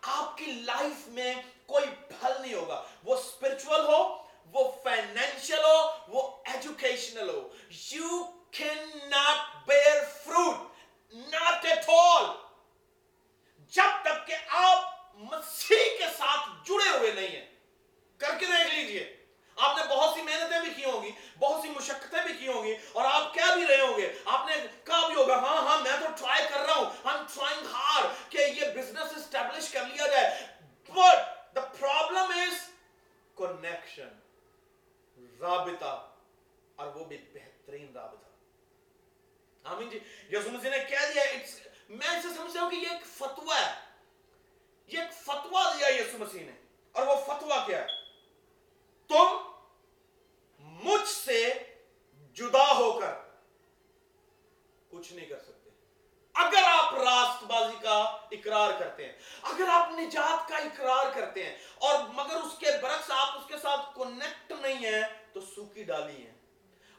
آپ 0.03 0.37
کی 0.38 0.44
لائف 0.44 1.07
میں 1.09 1.35
کوئی 1.66 1.87
پھل 2.09 2.33
نہیں 2.40 2.55
ہوگا 2.55 2.83
وہ 3.05 3.16
اسپرچول 3.16 3.85
ہو 3.85 4.03
وہ 4.55 4.70
فائنینشیل 4.83 5.64
ہو 5.64 5.79
وہ 6.09 6.22
educational 6.44 7.29
who 7.29 7.49
you 7.70 8.22
can 8.51 8.99
not 9.11 9.66
bear 9.66 10.03
fruit 10.25 11.14
not 11.33 11.64
at 11.64 11.88
all 11.88 12.25
جب 13.72 14.03
تک 14.03 14.27
کہ 14.27 14.37
آپ 14.49 14.94
مسیح 15.14 15.99
کے 15.99 16.07
ساتھ 16.18 16.49
جڑے 16.68 16.88
ہوئے 16.99 17.12
نہیں 17.12 17.29
ہیں 17.29 17.46
کر 18.20 18.38
کے 18.38 18.46
دیکھ 18.46 18.75
لیجیے 18.75 19.12
آپ 19.57 19.77
نے 19.77 19.83
بہت 19.88 20.14
سی 20.14 20.22
محنتیں 20.22 20.61
بھی 20.61 20.70
کی 20.70 20.85
ہوں 20.85 21.03
گی 21.03 21.11
بہت 21.38 21.64
مشقتیں 21.66 22.22
بھی 22.27 22.33
کی 22.35 22.49
ہوں 22.49 22.64
گی 22.64 22.75
اور 22.92 23.05
آپ 23.05 23.35
کہہ 23.35 23.55
بھی 23.55 23.66
رہے 23.66 23.81
ہوں 23.81 23.96
گے 23.96 24.12
آپ 24.25 24.46
نے 24.46 24.57
کہا 24.85 25.07
بھی 25.07 25.14
ہوگا 25.14 25.37
ہاں 25.37 25.57
ہاں 25.62 25.79
میں 25.83 25.92
تو 26.01 26.07
ٹرائی 26.16 26.44
کر 26.49 26.61
رہا 26.61 26.75
ہوں 26.75 27.09
I'm 27.09 27.22
trying 27.35 27.64
hard 27.75 28.07
کہ 28.29 28.38
یہ 28.38 28.75
بزنس 28.75 29.16
اسٹیبلش 29.16 29.70
کر 29.70 29.87
لیا 29.87 30.07
جائے 30.07 30.46
but 30.88 31.33
the 31.55 31.64
problem 31.81 32.37
is 32.38 32.61
connection 33.37 34.14
رابطہ 35.40 35.96
اور 36.77 36.87
وہ 36.87 37.05
بھی 37.05 37.16
بہترین 37.33 37.92
رابطہ 37.94 39.68
آمین 39.68 39.90
جی 39.90 39.99
یسوع 40.31 40.51
مسیح 40.51 40.70
نے 40.70 40.79
کہہ 40.79 41.12
دیا 41.14 41.22
it's- 41.22 41.61
میں 41.90 42.09
اسے 42.09 42.29
سمجھتا 42.29 42.61
ہوں 42.61 42.70
کہ 42.70 42.77
یہ 42.77 42.88
ایک 42.88 43.07
فتوہ 43.07 43.55
ہے 43.55 43.72
یہ 44.90 45.01
ایک 45.01 45.12
فتوہ 45.25 45.62
دیا 45.79 45.88
یسوع 45.88 46.18
مسیح 46.18 46.44
نے 46.44 46.53
اور 46.94 47.07
وہ 47.07 47.16
فتوہ 47.27 47.66
کیا 47.66 47.83
ہے 47.83 48.05
تم 49.11 49.37
مجھ 50.85 51.09
سے 51.09 51.42
جدا 52.37 52.66
ہو 52.77 52.90
کر 53.01 53.14
کچھ 54.90 55.12
نہیں 55.12 55.27
کر 55.27 55.38
سکتے 55.38 55.70
اگر 56.35 56.62
آپ 56.68 56.94
راست 56.94 57.44
بازی 57.44 57.77
کا 57.83 57.99
اقرار 58.31 58.70
کرتے 58.79 59.05
ہیں 59.05 59.12
اگر 59.42 59.68
آپ 59.68 59.90
نجات 59.90 60.49
کا 60.49 60.57
اقرار 60.57 61.12
کرتے 61.14 61.44
ہیں 61.44 61.57
اور 61.81 61.99
مگر 62.14 62.35
اس 62.37 62.59
کے 62.59 62.70
برعکس 62.83 63.11
آپ 63.11 63.38
اس 63.38 63.46
کے 63.49 63.59
ساتھ 63.62 63.94
کنیکٹ 63.94 64.53
نہیں 64.53 64.85
ہیں 64.85 65.03
سوکھی 65.67 65.85
ڈالی 65.85 66.27
ہیں۔ 66.27 66.35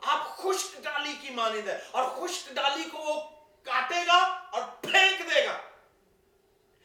آپ 0.01 0.37
خشک 0.37 0.83
ڈالی 0.83 1.13
کی 1.21 1.29
مانند 1.29 1.67
ہے 1.67 1.79
اور 1.91 2.03
خشک 2.09 2.51
ڈالی 2.53 2.83
کو 2.83 2.97
وہ 2.97 3.21
کاٹے 3.63 4.05
گا 4.07 4.47
اور 4.51 4.61
پھینک 4.81 5.35
دے 5.35 5.45
گا۔ 5.45 5.57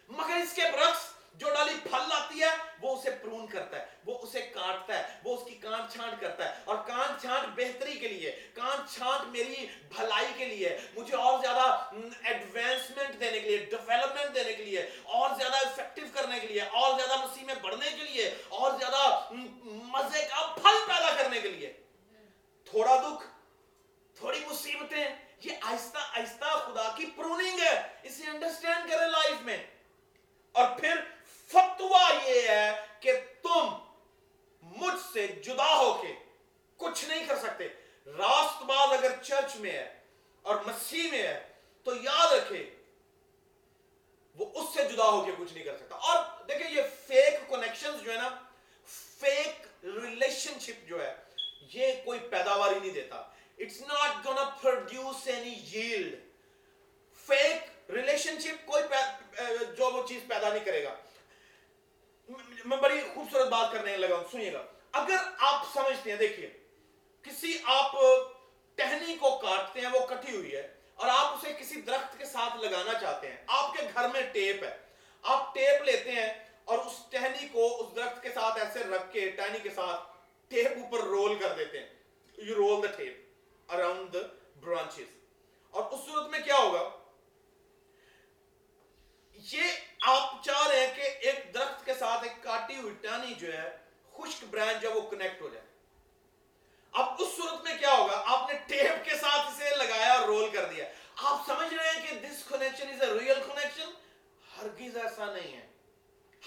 مگر 0.08 0.36
اس 0.36 0.52
کے 0.54 0.62
برعکس 0.72 1.11
جو 1.42 1.54
ڈالی 1.54 1.72
پھل 1.82 2.08
لاتی 2.08 2.42
ہے، 2.42 2.56
وہ 2.80 2.96
اسے 2.96 3.10
پرون 3.10 3.46
کرتا 3.46 3.78
ہے، 3.78 3.86
وہ 4.06 4.18
اسے 4.18 4.40
کاٹتا 4.40 4.98
ہے، 4.98 5.16
وہ 5.24 5.36
اس 5.36 5.48
کی 5.48 5.54
کانٹ 5.54 5.92
چھانٹ 5.92 6.20
کرتا 6.20 6.48
ہے۔ 6.48 6.62
اور 6.64 6.76
کانٹ 6.76 7.22
چھانٹ 7.22 7.48
بہتری 7.56 7.92
کے 7.92 8.08
لیے 8.08 8.50
کانٹ 8.54 8.94
چھانٹ 8.94 9.28
میری 9.28 9.66
بھلائی 9.88 10.26
کے 10.36 10.44
لیے، 10.44 10.78
مجھے 10.94 11.16
اور 11.16 11.40
زیادہ 11.40 11.90
ایڈوانسمنٹ 12.22 13.20
دینے 13.20 13.40
کے 13.40 13.48
لیے 13.48 13.58
ڈیولپمنٹ 13.58 14.34
دینے 14.34 14.52
کے 14.52 14.64
لیے، 14.64 14.90
اور 15.02 15.30
زیادہ 15.38 15.56
افیکٹو 15.56 16.02
کرنے 16.14 16.40
کے 16.40 16.46
لیے، 16.46 16.62
اور 16.62 16.98
زیادہ 16.98 17.24
مسیح 17.24 17.44
میں 17.44 17.54
بڑھنے 17.54 17.90
کے 17.90 18.04
لیے، 18.04 18.34
اور 18.48 18.72
زیادہ 18.78 19.28
مزے 19.64 20.22
کا 20.22 20.54
پھل 20.62 20.76
پیدا 20.86 21.22
کرنے 21.22 21.40
کے 21.40 21.48
لیے۔ 21.48 21.72
تھوڑا 22.70 22.96
دکھ، 22.96 23.26
تھوڑی 24.18 24.44
مصیبتیں، 24.50 25.04
یہ 25.44 25.52
آہستہ 25.62 25.98
آہستہ 25.98 26.44
خدا 26.44 26.94
کی 26.96 27.06
پروننگ 27.16 27.60
ہے۔ 27.60 27.82
اسے 28.02 28.22
انڈرسٹینڈ 28.26 28.90
کریں 28.90 29.08
لائف 29.08 29.42
میں۔ 29.42 29.66
اور 30.52 30.78
پھر 30.80 30.94
فتوا 31.52 32.08
یہ 32.24 32.48
ہے 32.48 32.80
کہ 33.00 33.12
تم 33.42 33.68
مجھ 34.62 35.00
سے 35.12 35.26
جدا 35.26 35.74
ہو 35.76 36.02
کے 36.02 36.12
کچھ 36.76 37.04
نہیں 37.04 37.26
کر 37.26 37.38
سکتے۔ 37.38 37.68
راست 38.18 38.62
باز 38.62 38.92
اگر 38.92 39.12
چرچ 39.22 39.56
میں 39.56 39.70
ہے 39.70 40.00
اور 40.42 40.56
مسیح 40.66 41.10
میں 41.10 41.22
ہے، 41.22 41.48
تو 41.82 41.96
یاد 41.96 42.32
رکھے، 42.32 42.70
وہ 44.34 44.46
اس 44.54 44.74
سے 44.74 44.84
جدا 44.84 45.04
ہو 45.04 45.24
کے 45.24 45.32
کچھ 45.38 45.52
نہیں 45.52 45.64
کر 45.64 45.76
سکتا۔ 45.76 45.96
اور 45.96 46.16
دیکھیں، 46.48 46.70
یہ 46.70 46.82
فیک 47.06 47.48
کنیکشن 47.48 47.90
جو 48.04 48.12
ہے 48.12 48.16
نا 48.16 48.28
فیک 49.20 49.84
ریلیشن 49.84 50.58
شپ 50.60 50.88
جو 50.88 51.02
ہے، 51.02 51.14
یہ 51.74 51.92
کوئی 52.04 52.20
پیداواری 52.20 52.78
نہیں 52.80 52.92
دیتا۔ 52.92 53.16
It's 53.58 53.80
not 53.80 54.26
gonna 54.26 54.44
produce 54.62 55.26
any 55.26 55.54
yield 55.72 56.14
fake 57.26 57.90
relationship 58.40 58.66
کوئی 58.66 58.82
جو 59.76 59.90
وہ 59.90 60.06
چیز 60.08 60.22
پیدا 60.28 60.48
نہیں 60.48 60.64
کرے 60.64 60.84
گا۔ 60.84 60.94
میں 62.64 62.76
بڑی 62.76 63.00
خوبصورت 63.14 63.48
بات 63.48 63.72
کرنے 63.72 63.96
لگا 63.96 64.16
ہوں 64.16 64.24
سنیے 64.32 64.52
گا۔ 64.52 64.62
اگر 64.92 65.16
آپ 65.38 65.64
سمجھتے 65.74 66.10
ہیں، 66.10 66.18
دیکھیے، 66.18 66.48
کسی 67.24 67.56
آپ 67.64 67.96
ٹہنی 68.78 69.16
کو 69.16 69.30
کاٹتے 69.38 69.80
ہیں، 69.80 69.90
وہ 69.92 70.06
کٹی 70.06 70.36
ہوئی 70.36 70.54
ہے، 70.56 70.66
اور 70.94 71.08
آپ 71.08 71.34
اسے 71.34 71.52
کسی 71.52 71.80
درخت 71.80 72.18
کے 72.18 72.24
ساتھ 72.24 72.56
لگانا 72.56 72.98
چاہتے 73.00 73.28
ہیں، 73.28 73.36
آپ 73.46 73.72
کے 73.74 73.86
گھر 73.94 74.08
میں 74.08 74.22
ٹیپ 74.32 74.62
ہے۔ 74.64 74.76
آپ 75.24 75.54
ٹیپ 75.54 75.82
لیتے 75.82 76.12
ہیں 76.12 76.28
اور 76.64 76.78
اس 76.78 76.98
ٹہنی 77.10 77.48
کو 77.52 77.66
اس 77.80 77.96
درخت 77.96 78.22
کے 78.22 78.28
ساتھ 78.34 78.58
ایسے 78.58 78.84
رکھ 78.84 79.12
کے، 79.12 79.28
ٹہنی 79.30 79.58
کے 79.58 79.70
ساتھ 79.70 80.00
ٹیپ 80.50 80.78
اوپر 80.82 81.04
رول 81.06 81.38
کر 81.38 81.54
دیتے 81.58 81.78
ہیں۔ 81.78 81.88
You 82.38 82.54
roll 82.54 82.82
the 82.82 82.90
tape 82.96 83.72
around 83.72 84.12
the 84.14 84.18
branches 84.60 85.10
اور 85.74 85.82
اس 85.84 86.00
صورت 86.06 86.28
میں 86.28 86.38
کیا 86.38 86.56
ہوگا؟ 86.56 86.88
یہ 89.50 89.62
آپ 90.06 90.44
چاہ 90.44 90.66
رہے 90.66 90.86
ہیں 90.86 90.94
کہ 90.94 91.00
ایک 91.00 91.54
درخت 91.54 91.84
کے 91.84 91.94
ساتھ 91.94 92.22
ایک 92.22 92.42
کاٹی 92.42 92.76
ہوئی 92.76 92.94
ٹہنی 92.94 93.34
جو 93.34 93.52
ہے، 93.52 93.76
خشک 94.12 94.44
برانچ 94.50 94.82
جو 94.82 94.92
وہ 94.92 95.10
کنیکٹ 95.10 95.40
ہو 95.40 95.48
جائے۔ 95.48 95.66
اب 96.92 97.08
اس 97.18 97.28
صورت 97.36 97.62
میں 97.62 97.78
کیا 97.78 97.92
ہوگا؟ 97.92 98.22
آپ 98.26 98.50
نے 98.50 98.58
ٹیپ 98.58 99.04
کے 99.04 99.16
ساتھ 99.16 99.46
اسے 99.46 99.76
لگایا 99.76 100.12
اور 100.12 100.22
رول 100.22 100.50
کر 100.50 100.64
دیا۔ 100.64 100.84
آپ 101.16 101.36
سمجھ 101.46 101.74
رہے 101.74 101.90
ہیں 101.90 102.06
کہ 102.06 102.28
this 102.28 102.44
connection 102.44 102.88
is 102.88 103.02
a 103.02 103.18
real 103.20 103.34
connection 103.34 103.90
ہرگز 104.58 104.96
ایسا 104.96 105.24
نہیں 105.24 105.56
ہے۔ 105.56 105.66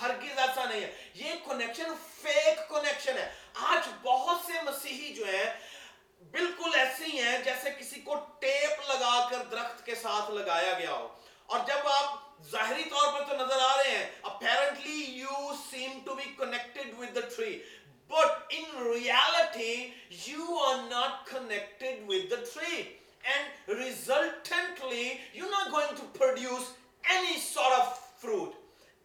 ہرگز 0.01 0.39
ایسا 0.39 0.65
نہیں 0.65 0.81
ہے۔ 0.81 1.12
یہ 1.13 1.34
کنیکشن 1.45 1.93
فیک 2.21 2.69
کنیکشن 2.69 3.17
ہے۔ 3.17 3.34
آج 3.53 3.89
بہت 4.01 4.38
سے 4.45 4.53
مسیحی 4.62 5.13
جو 5.13 5.25
ہیں، 5.25 5.60
بالکل 6.31 6.79
ایسے 6.79 7.05
ہی 7.05 7.21
ہیں 7.21 7.38
جیسے 7.38 7.69
کسی 7.79 8.01
کو 8.01 8.15
ٹیپ 8.15 8.89
لگا 8.89 9.27
کر 9.29 9.38
درخت 9.38 9.86
کے 9.86 9.95
ساتھ 9.95 10.31
لگایا 10.31 10.73
گیا 10.79 10.91
ہو۔ 10.91 11.17
اور 11.45 11.60
جب 11.67 11.88
آپ 11.88 12.24
ظاہری 12.41 12.84
طور 12.84 13.13
پر 13.13 13.24
تو 13.30 13.36
نظر 13.36 13.62
آ 13.62 13.76
رہے 13.78 13.98
ہیں۔ 13.98 14.06
اب 14.24 14.43
you 15.17 15.56
seem 15.62 16.04
to 16.04 16.15
be 16.15 16.28
connected 16.38 16.98
with 16.98 17.13
the 17.13 17.24
tree 17.36 17.62
but 18.10 18.52
in 18.52 18.65
reality 18.86 19.93
you 20.26 20.58
are 20.58 20.82
not 20.89 21.26
connected 21.26 22.06
with 22.08 22.30
the 22.30 22.41
tree 22.45 22.82
and 23.26 23.78
resultantly 23.80 25.21
you're 25.34 25.52
not 25.52 25.71
going 25.71 25.95
to 25.95 26.06
produce 26.15 26.67
any 27.04 27.39
sort 27.39 27.74
of 27.74 27.98
fruit 28.19 28.54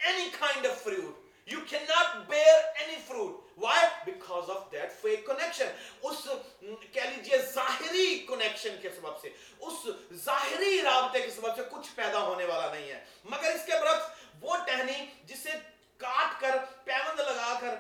any 0.01 0.31
kind 0.33 0.67
of 0.67 0.77
fruit 0.79 1.15
you 1.49 1.61
cannot 1.63 2.29
bear 2.29 2.57
any 2.79 2.99
fruit 3.01 3.41
why 3.57 3.79
because 4.05 4.49
of 4.49 4.71
that 4.71 4.93
fake 4.95 5.25
connection 5.27 5.69
اس 6.03 6.27
کہہ 6.93 7.01
لیجیے 7.07 7.39
ظاہری 7.55 8.07
connection 8.29 8.77
کے 8.83 8.91
سبب 8.91 9.21
سے 9.21 9.29
اس 9.61 9.89
ظاہری 10.25 10.81
رابطے 10.83 11.21
کے 11.21 11.31
سبب 11.31 11.57
سے 11.57 11.63
کچھ 11.71 11.89
پیدا 11.95 12.21
ہونے 12.21 12.45
والا 12.45 12.73
نہیں 12.73 12.89
ہے 12.91 13.01
مگر 13.25 13.55
اس 13.55 13.67
کے 13.67 13.81
برعکس 13.81 14.43
وہ 14.43 14.57
ٹہنی 14.67 15.05
جسے 15.25 15.51
کاٹ 16.01 16.41
کر 16.41 16.57
پیوند 16.85 17.21
لگا 17.21 17.59
کر 17.61 17.75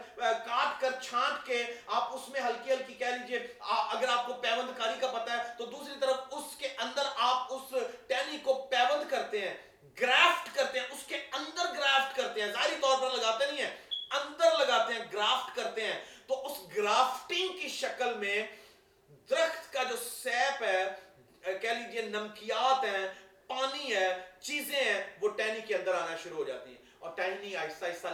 کاٹ 0.46 0.80
کر 0.80 1.00
چھانٹ 1.02 1.46
کے 1.46 1.62
آپ 1.98 2.14
اس 2.14 2.28
میں 2.28 2.40
ہلکی 2.40 2.72
ہلکی 2.72 2.94
کہہ 2.94 3.16
لیجیے 3.16 3.38
اگر 3.60 4.08
آپ 4.08 4.26
کو 4.26 4.32
پیوند 4.42 4.78
کاری 4.78 5.00
کا 5.00 5.12
پتہ 5.12 5.30
ہے 5.32 5.54
تو 5.58 5.66
دوسری 5.66 5.94
طرف 6.00 6.34
اس 6.34 6.56
کے 6.56 6.68
اندر 6.78 7.08
آپ 7.28 7.52
اس 7.54 7.74
ٹہنی 8.06 8.38
کو 8.42 8.54
پیوند 8.70 9.10
کرتے 9.10 9.40
ہیں 9.40 9.54
گرافٹ 10.00 10.54
کرتے 10.54 10.80
ہیں 10.80 10.86
اس 10.86 11.06
کے 11.06 11.16
اندر 11.32 11.72
گرافٹ 11.78 12.16
کرتے 12.16 12.42
ہیں 12.42 12.52
ظاہری 12.52 12.76
طور 12.80 12.98
پر 13.00 13.16
لگاتے 13.16 13.46
نہیں 13.46 13.62
ہیں 13.62 13.76
اندر 14.12 14.58
لگاتے 14.58 14.94
ہیں 14.94 15.04
گرافٹ 15.12 15.56
کرتے 15.56 15.86
ہیں 15.86 15.98
تو 16.26 16.46
اس 16.46 16.58
گرافٹنگ 16.76 17.58
کی 17.58 17.68
شکل 17.68 18.14
میں 18.14 18.42
درخت 19.30 19.72
کا 19.72 19.82
جو 19.82 19.96
سیپ 20.04 20.62
ہے 20.62 21.54
کہہ 21.62 21.68
لیجیے 21.70 22.02
نمکیات 22.02 22.84
ہیں 22.84 23.06
پانی 23.46 23.94
ہے 23.94 24.08
چیزیں 24.40 24.80
ہیں 24.80 25.00
وہ 25.20 25.28
ٹہنی 25.28 25.60
کے 25.66 25.74
اندر 25.76 25.94
آنا 25.94 26.16
شروع 26.22 26.36
ہو 26.36 26.44
جاتی 26.44 26.70
ہیں 26.70 26.88
اور 26.98 27.12
ٹہنی 27.16 27.56
آہستہ 27.56 27.84
آہستہ 27.84 28.08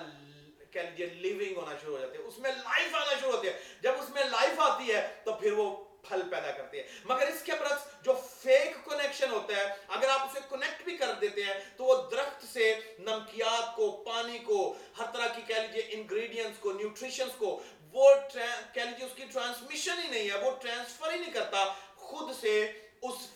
کہہ 0.73 0.81
لیجیے 0.81 1.07
لیونگ 1.07 1.57
ہونا 1.57 1.77
شروع 1.83 1.97
ہو 1.97 2.01
جاتی 2.01 2.19
ہے 2.19 2.23
اس 2.23 2.39
میں 2.39 2.53
لائف 2.53 2.95
آنا 2.95 3.21
شروع 3.21 3.33
ہوتی 3.33 3.49
ہے 3.49 3.59
جب 3.83 4.03
اس 4.03 4.09
میں 4.11 4.25
لائف 4.31 4.61
آتی 4.61 4.95
ہے 4.95 5.07
تو 5.25 5.33
پھر 5.35 5.53
وہ 5.53 5.71
پھل 6.09 6.23
پیدا 6.31 6.51
کرتے 6.51 6.77
ہیں 6.77 6.89
مگر 7.05 7.27
اس 7.27 7.43
کے 7.43 7.53
برعکس 7.61 8.05
جو 8.05 8.13
فیک 8.43 8.85
کنیکشن 8.85 9.31
ہوتا 9.31 9.57
ہے، 9.57 9.67
اگر 9.89 10.09
آپ 10.09 10.21
اسے 10.21 10.41
کنیکٹ 10.51 10.85
بھی 10.85 10.97
کر 10.97 11.13
دیتے 11.21 11.43
ہیں، 11.43 11.55
تو 11.77 11.85
وہ 11.85 11.95
درخت 12.11 12.45
سے 12.53 12.73
نمکیات 12.99 13.75
کو، 13.77 13.91
پانی 14.07 14.39
کو، 14.39 14.59
ہر 14.99 15.05
طرح 15.13 15.27
کی 15.27 15.43
کہہ 15.47 15.61
لیجیے 15.61 15.83
انگریڈینٹس 15.91 16.59
کو 16.59 16.73
نیوٹریشنز 16.73 17.37
کو، 17.39 17.61
وہ 17.93 18.15
کہہ 18.33 18.83
لیجیے 18.83 19.07
اس 19.07 19.17
کی 19.17 19.25
ٹرانسمیشن 19.33 20.03
ہی 20.05 20.09
نہیں 20.09 20.31
ہے، 20.31 20.39
وہ 20.39 20.51
ٹرانسفر 20.63 21.13
ہی 21.13 21.19
نہیں 21.19 21.33
کرتا 21.33 21.65
خود 21.97 22.35
سے 22.41 22.61
اس 23.03 23.27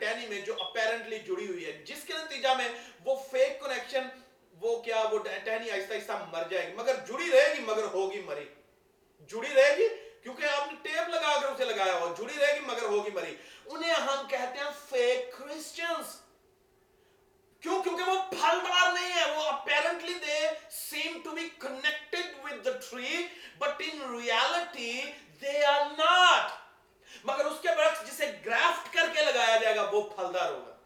ٹینی 0.00 0.26
میں 0.26 0.40
جو 0.40 0.54
اپیرنٹلی 0.60 1.18
جڑی 1.18 1.46
ہوئی 1.46 1.66
ہے۔ 1.66 1.72
جس 1.84 2.04
کے 2.04 2.12
نتیجہ 2.12 2.48
میں 2.56 2.68
وہ 3.04 3.14
فیک 3.30 3.60
کنیکشن 3.60 4.08
وہ 4.60 4.82
کیا، 4.82 5.02
وہ 5.12 5.18
ٹہنی 5.18 5.70
آہستہ 5.70 5.94
آہستہ 5.94 6.12
مر 6.32 6.48
جائے 6.50 6.66
گی۔ 6.66 6.72
مگر 6.72 6.94
جڑی 7.06 7.30
رہے 7.32 7.54
گی، 7.56 7.62
مگر 7.62 7.84
ہوگی 7.92 8.20
مری۔ 8.20 8.44
جڑی 9.30 9.54
رہے 9.54 9.76
گی 9.76 9.86
کیونکہ 10.22 10.44
آپ 10.44 10.66
نے 10.66 10.78
ٹیپ 10.82 11.08
لگا 11.08 11.40
کر 11.40 11.48
اسے 11.48 11.64
لگایا 11.64 11.92
ہوا 11.92 12.14
جڑی 12.18 12.34
رہے 12.38 12.54
گی 12.54 12.60
مگر 12.60 12.82
ہوگی 12.82 13.10
مری۔ 13.10 13.36
انہیں 13.66 13.92
ہم 13.92 14.28
کہتے 14.28 14.58
ہیں 14.58 14.70
فیک 14.88 15.38
کرسچنز 15.38 16.20
کیوں؟ 17.60 17.82
کیونکہ 17.82 18.10
وہ 18.10 18.30
پھلدار 18.30 18.92
نہیں 18.92 19.12
ہے 19.14 19.30
وہ 19.30 19.42
apparently 19.42 20.14
they 20.14 20.48
seem 20.70 21.22
to 21.24 21.30
be 21.30 21.48
connected 21.58 22.44
with 22.44 22.64
the 22.64 22.70
tree 22.90 23.26
but 23.58 23.82
in 23.92 24.20
reality 24.20 25.02
they 25.40 25.64
are 25.64 25.84
not 25.98 26.50
مگر 27.24 27.44
اس 27.44 27.60
کے 27.62 27.68
برعکس 27.68 28.12
جسے 28.12 28.32
گرافٹ 28.44 28.94
کر 28.94 29.06
کے 29.14 29.24
لگایا 29.24 29.56
جائے 29.56 29.76
گا، 29.76 29.90
وہ 29.92 30.00
پھلدار 30.02 30.50
ہوگا۔ 30.50 30.76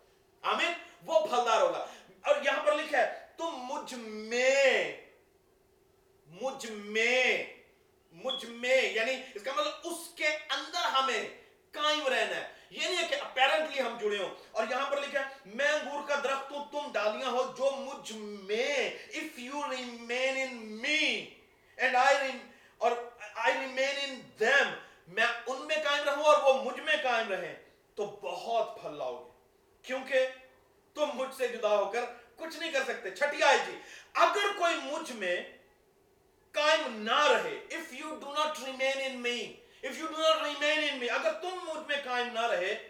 آمین؟ 0.43 0.73
وہ 1.07 1.27
پھلدار 1.27 1.61
ہوگا۔ 1.61 1.87
اور 2.23 2.35
یہاں 2.45 2.65
پر 2.65 2.75
لکھا 2.75 2.99
ہے 2.99 3.27
تم 3.37 3.51
مجھ 3.51 3.95
میں 3.95 5.07
مجھ 6.27 6.67
میں 6.71 7.45
مجھ 8.13 8.45
میں 8.45 8.83
یعنی 8.83 9.13
اس 9.35 9.43
کا 9.43 9.53
مطلب 9.53 9.73
اس 9.85 10.15
کے 10.15 10.27
اندر 10.27 10.79
ہمیں 10.79 11.29
قائم 11.71 12.07
رہنا 12.07 12.37
ہے۔ 12.37 12.53
یہ 12.71 12.81
نہیں 12.81 13.03
ہے 13.03 13.09
کہ 13.09 13.15
اپیرنٹلی 13.15 13.83
ہم 13.83 13.99
جڑے 14.01 14.19
ہوں۔ 14.19 14.35
اور 14.51 14.65
یہاں 14.71 14.91
پر 14.91 15.01
لکھا 15.01 15.21
ہے، 15.21 15.25
میں 15.45 15.69
انگور 15.69 16.09
کا 16.09 16.15
درخت 16.25 16.53
ہوں، 16.53 16.65
تم 16.73 16.93
ڈالیاں 16.93 17.31
ہو، 17.31 17.55
جو 17.59 17.71
مجھ 17.71 18.13
میں، 18.13 18.91
if 19.17 19.51
you 19.51 19.71
remain 19.71 20.37
in 20.37 20.57
me 20.57 21.25
and 21.85 21.95
I 21.95 22.23
rem 22.23 22.37
اور 22.79 22.93
I 23.41 23.51
remain 23.51 24.07
in 24.07 24.15
them 24.45 24.73
میں 25.09 25.27
ان 25.47 25.67
میں 25.67 25.77
قائم 25.77 26.05
رہوں 26.05 26.25
اور 26.25 26.43
وہ 26.43 26.65
مجھ 26.65 26.81
میں 26.81 26.97
قائم 27.03 27.33
رہیں، 27.33 27.55
تو 27.95 28.07
بہت 28.07 28.83
پھل 28.83 28.99
لاؤ 28.99 29.25
گے۔ 29.25 29.31
کیونکہ 29.83 30.27
تم 30.95 31.07
مجھ 31.15 31.35
سے 31.37 31.49
جدا 31.49 31.69
ہو 31.69 31.91
کر 31.91 32.01
کچھ 32.37 32.57
نہیں 32.57 32.73
کر 32.73 32.83
سکتے۔ 32.85 33.11
چھٹی 33.11 33.43
آئے 33.43 33.59
جی 33.67 33.73
اگر 34.15 34.59
کوئی 34.59 34.75
مجھ 34.83 35.13
میں 35.13 35.37
قائم 36.83 37.03
نہ 37.03 37.27
رہے۔ 37.27 37.67
If 37.75 38.01
you 38.01 38.19
do 38.19 38.39
not 38.39 38.69
remain 38.69 38.97
in 38.97 39.17
me 39.17 39.41
if 39.87 39.93
you 40.01 40.11
do 40.11 40.19
not 40.19 40.37
remain 40.37 40.79
in 40.79 40.99
me 40.99 41.09
اگر 41.11 41.33
تم 41.33 41.59
مجھ 41.63 41.87
میں 41.89 41.97
قائم 42.05 42.33
نہ 42.33 42.47
رہے، 42.47 42.89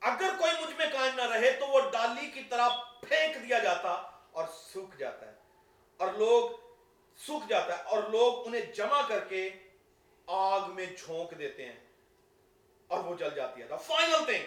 اگر 0.00 0.30
کوئی 0.38 0.52
مجھ 0.62 0.74
میں 0.78 0.86
قائم 0.92 1.14
نہ 1.14 1.22
رہے 1.22 1.52
تو 1.52 1.66
وہ 1.66 1.80
ڈالی 1.80 2.26
کی 2.26 2.42
طرح 2.42 2.68
پھینک 3.08 3.48
دیا 3.48 3.58
جاتا 3.58 3.90
اور 4.32 4.44
سوکھ 4.72 4.96
جاتا 4.96 5.26
ہے۔ 5.26 5.34
اور 5.96 6.12
لوگ 6.12 6.50
سوکھ 7.16 7.48
جاتا 7.48 7.78
ہے 7.78 7.82
اور 7.82 8.02
لوگ 8.02 8.46
انہیں 8.46 8.62
جمع 8.62 9.02
کر 9.08 9.24
کے 9.24 9.50
آگ 10.26 10.60
میں 10.70 10.86
جھونک 10.86 11.38
دیتے 11.38 11.66
ہیں 11.66 11.80
اور 12.86 13.04
وہ 13.04 13.14
جل 13.14 13.34
جاتی 13.34 13.62
ہے۔ 13.62 13.66
فائنل 13.86 14.24
تھنگ 14.24 14.46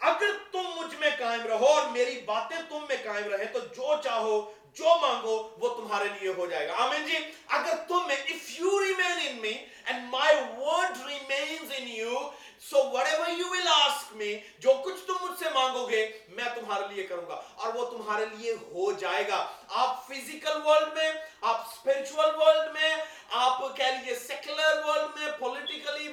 اگر 0.00 0.30
تم 0.52 0.62
مجھ 0.76 0.94
میں 0.94 1.10
قائم 1.18 1.46
رہو 1.46 1.66
اور 1.66 1.88
میری 1.88 2.20
باتیں 2.20 2.56
تم 2.68 2.84
میں 2.88 2.96
قائم 3.04 3.24
رہے 3.24 3.44
تو 3.44 3.58
جو 3.58 4.02
چاہو 4.04 4.52
جو 4.76 4.84
مانگو 4.84 5.54
وہ 5.58 5.68
تمہارے 5.76 6.08
لیے 6.20 6.32
ہو 6.36 6.46
جائے 6.46 6.68
گا۔ 6.68 6.72
آمین 6.76 7.06
جی 7.06 7.16
اگر 7.48 7.74
تم 7.88 8.06
میں، 8.06 8.16
if 8.16 8.42
you 8.60 8.72
remain 8.82 9.18
in 9.28 9.36
me 9.44 9.54
and 9.90 9.98
my 10.14 10.32
word 10.58 10.92
remains 11.12 11.68
in 11.78 11.86
you 12.00 12.32
so 12.66 12.82
whatever 12.84 13.28
you 13.40 13.48
will 13.52 13.70
ask 13.88 14.20
me 14.20 14.32
جو 14.58 14.72
کچھ 14.84 15.06
تم 15.06 15.14
مجھ 15.20 15.38
سے 15.38 15.44
مانگو 15.54 15.90
گے 15.90 16.18
میں 16.28 16.44
تمہارے 16.54 16.94
لیے 16.94 17.04
کروں 17.04 17.28
گا۔ 17.28 17.42
اور 17.54 17.74
وہ 17.74 17.90
تمہارے 17.90 18.24
لیے 18.32 18.52
ہو 18.52 18.92
جائے 18.92 19.28
گا۔ 19.28 19.46
آپ 19.68 20.06
فزیکل 20.06 20.62
ورلڈ 20.64 20.92
میں، 20.94 21.12
آپ 21.40 21.60
اسپرچل 21.60 22.18
ورلڈ 22.18 22.72
میں، 22.72 22.96
آپ 23.30 23.76
کہہ 23.76 23.84
لیجیے 23.84 24.14
سیکولر 24.14 24.84
ورلڈ 24.86 25.18
میں 25.18 25.28
پولیٹیکلی 25.38 26.12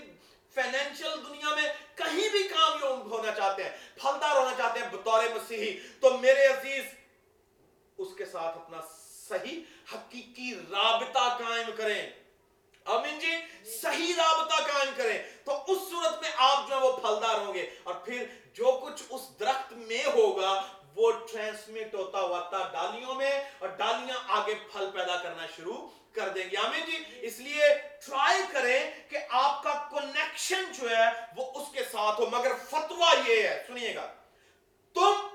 فائنینشیل 0.53 1.11
دنیا 1.29 1.55
میں 1.55 1.73
کہیں 1.95 2.29
بھی 2.29 2.43
کامیاب 2.43 3.11
ہونا 3.11 3.31
چاہتے 3.31 3.63
ہیں، 3.63 3.71
پھلدار 4.01 4.35
ہونا 4.35 4.55
چاہتے 4.57 4.79
ہیں 4.79 4.87
بطور 4.91 5.23
مسیحی۔ 5.23 5.79
تو 6.01 6.17
میرے 6.17 6.45
عزیز 6.45 6.83
کے 8.25 8.31
ساتھ 8.31 8.57
اپنا 8.57 8.77
صحیح 9.29 9.59
حقیقی 9.93 10.53
رابطہ 10.71 11.37
قائم 11.39 11.69
کریں۔ 11.77 12.09
امین 12.85 13.19
جی 13.19 13.31
صحیح 13.81 14.13
رابطہ 14.17 14.55
قائم 14.55 14.89
کریں۔ 14.95 15.23
تو 15.43 15.63
اس 15.67 15.77
صورت 15.89 16.21
میں 16.21 16.31
آپ 16.35 16.69
جو 16.69 16.75
ہے 16.75 16.81
وہ 16.81 16.97
پھلدار 16.97 17.35
ہوں 17.35 17.53
گے۔ 17.53 17.69
اور 17.83 17.93
پھر 17.93 18.25
جو 18.53 18.79
کچھ 18.83 19.03
اس 19.09 19.21
درخت 19.39 19.73
میں 19.73 20.03
ہوگا، 20.05 20.67
وہ 20.95 21.11
ٹرانسمٹ 21.11 21.95
ہوتا 21.95 22.19
ہوا 22.19 22.39
تھا 22.39 22.69
ڈالیوں 22.71 23.15
میں 23.15 23.43
اور 23.59 23.69
ڈالیاں 23.69 24.17
آگے 24.27 24.55
پھل 24.71 24.89
پیدا 24.93 25.15
کرنا 25.17 25.45
شروع 25.55 25.87
کر 26.11 26.29
دیں 26.29 26.51
گے۔ 26.51 26.57
آمین 26.57 26.85
جی 26.85 27.03
اس 27.21 27.39
لیے 27.39 27.63
ٹرائی 28.05 28.41
کریں 28.51 28.91
کہ 29.09 29.17
آپ 29.29 29.63
کا 29.63 29.87
کنیکشن 29.91 30.71
جو 30.81 30.89
ہے 30.89 31.05
وہ 31.35 31.51
اس 31.55 31.67
کے 31.73 31.83
ساتھ 31.83 32.21
ہو۔ 32.21 32.25
مگر 32.25 32.51
فتوہ 32.69 33.29
یہ 33.29 33.47
ہے، 33.47 33.63
سنیے 33.67 33.95
گا۔ 33.95 34.13
تم 34.93 35.27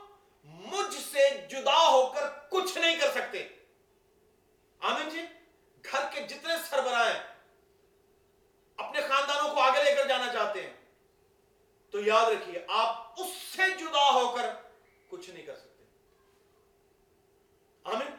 مجھ 0.72 0.94
سے 1.12 1.46
جدا 1.48 1.88
ہو 1.88 2.12
کر 2.12 2.26
کچھ 2.50 2.78
نہیں 2.78 2.96
کر 2.96 3.11
سکتے۔ 3.11 3.48
آمین 4.78 5.09
جی 5.09 5.22
گھر 5.85 6.00
کے 6.14 6.20
جتنے 6.20 6.54
سربراہ 6.70 7.12
ہیں، 7.12 7.22
اپنے 8.76 9.00
خاندانوں 9.00 9.54
کو 9.54 9.61
آگے 9.61 9.85
لے 9.85 9.94
کر 9.94 10.07
جانا 10.07 10.33
چاہتے 10.33 10.62
ہیں۔ 10.62 10.72
تو 11.90 12.00
یاد 12.00 12.26
رکھیے، 12.26 12.64
آپ 12.68 13.20
اس 13.20 13.31
سے 13.57 13.62
جدا 13.78 14.11
ہو 14.11 14.37
کر 14.37 14.54
کچھ 15.09 15.31
نہیں 15.31 15.46
کر 15.46 15.57
سکتے۔ 15.57 15.85
آمین؟ 17.85 18.16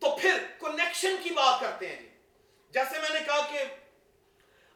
تو 0.00 0.16
پھر 0.20 0.46
کنیکشن 0.60 1.16
کی 1.22 1.30
بات 1.30 1.60
کرتے 1.60 1.88
ہیں۔ 1.88 2.02
جی 2.02 2.08
جیسے 2.70 2.98
میں 2.98 3.20
نے 3.20 3.20
کہا 3.26 3.46
کہ 3.52 3.64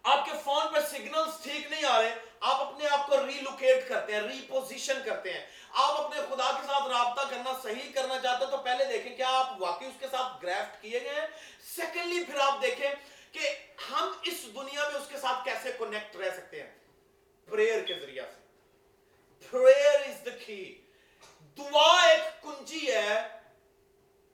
آپ 0.02 0.24
کے 0.24 0.32
فون 0.44 0.74
پر 0.74 0.80
سگنلز 0.80 1.42
ٹھیک 1.42 1.70
نہیں 1.70 1.84
آ 1.84 2.02
رہے، 2.02 2.14
آپ 2.40 2.60
اپنے 2.60 2.88
آپ 2.88 3.06
کو 3.06 3.26
ری 3.26 3.40
لوکیٹ 3.40 3.88
کرتے 3.88 4.12
ہیں 4.12 4.20
ری 4.20 4.46
پوزیشن 4.48 4.98
کرتے 5.04 5.32
ہیں۔ 5.32 5.46
آپ 5.76 6.00
اپنے 6.00 6.20
خدا 6.20 6.52
کے 6.52 6.66
ساتھ 6.66 6.88
رابطہ 6.88 7.20
کرنا 7.30 7.52
صحیح 7.62 7.92
کرنا 7.92 8.18
چاہتے 8.18 8.44
ہیں 8.44 8.50
تو 8.50 8.56
پہلے 8.56 8.84
دیکھیں 8.84 9.16
کیا 9.16 9.28
آپ 9.28 9.62
واقعی 9.62 9.86
اس 9.86 9.94
کے 10.00 10.06
ساتھ 10.10 10.42
گریفٹ 10.42 10.82
کیے 10.82 11.00
گئے 11.02 11.14
ہیں؟ 11.14 11.26
سیکنڈلی 11.76 12.24
پھر 12.24 12.40
آپ 12.40 12.62
دیکھیں 12.62 12.90
کہ 13.32 13.50
ہم 13.90 14.12
اس 14.22 14.44
دنیا 14.44 14.88
میں 14.88 15.00
اس 15.00 15.08
کے 15.08 15.18
ساتھ 15.18 15.44
کیسے 15.44 15.72
کنیکٹ 15.78 16.16
رہ 16.16 16.30
سکتے 16.30 16.62
ہیں؟ 16.62 16.74
پریئر 17.50 17.82
کے 17.82 17.94
ذریعہ 17.94 18.24
سے۔ 18.26 18.40
پریئر 19.50 20.00
از 20.00 20.26
دا 20.26 20.30
کی 20.46 20.82
دعا 21.58 22.06
ایک 22.06 22.42
کنجی 22.42 22.92
ہے 22.92 23.28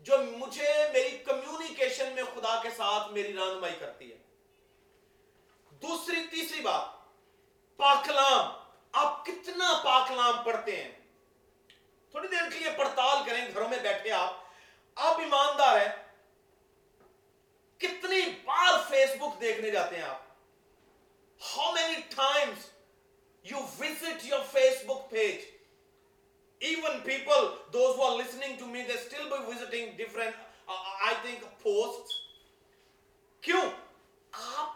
جو 0.01 0.19
مجھے 0.19 0.73
میری 0.93 1.19
کمیونیکیشن 1.19 2.13
میں 2.13 2.23
خدا 2.35 2.61
کے 2.63 2.71
ساتھ 2.71 3.13
میری 3.13 3.33
رہنمائی 3.33 3.75
کرتی 3.79 4.13
ہے۔ 4.13 4.17
دوسری، 5.71 6.27
تیسری 6.31 6.61
بات 6.61 6.85
پاکلام 7.77 8.53
آپ 8.93 9.27
کتنا 9.27 9.81
پاکلام 9.85 10.43
پڑھتے 10.45 10.85
ہیں؟ 10.85 11.02
تھوڑی 12.13 12.29
دیر 12.29 12.51
کے 12.53 12.59
لیے 12.59 12.71
پڑتال 12.79 13.29
کریں 13.29 13.55
گھروں 13.55 13.69
میں 13.69 13.79
بیٹھے 13.79 14.13
آپ۔ 14.13 14.35
آپ 14.95 15.19
ایماندار 15.19 15.81
ہیں۔ 15.81 15.93
کتنی 17.79 18.21
بار 18.45 18.91
فیس 18.91 19.11
بک 19.19 19.41
دیکھنے 19.41 19.71
جاتے 19.71 19.97
ہیں 19.97 20.03
آپ۔ 20.03 20.23
How 21.43 21.73
many 21.73 22.01
times 22.17 22.71
you 23.43 23.59
visit 23.79 24.25
your 24.25 24.41
Facebook 24.87 25.11
page 25.11 25.53
even 26.63 26.91
people 26.91 27.43
those 27.77 27.97
who 27.97 28.05
are 28.05 28.17
listening 28.17 28.53
to 28.61 28.67
me 28.67 28.81
they 28.83 28.99
still 28.99 29.27
be 29.31 29.39
visiting 29.39 29.87
different 30.01 30.33
uh, 30.71 31.09
i 31.09 31.13
think 31.27 31.41
posts. 31.67 32.07
کیوں؟ 33.41 33.71
آپ 34.33 34.69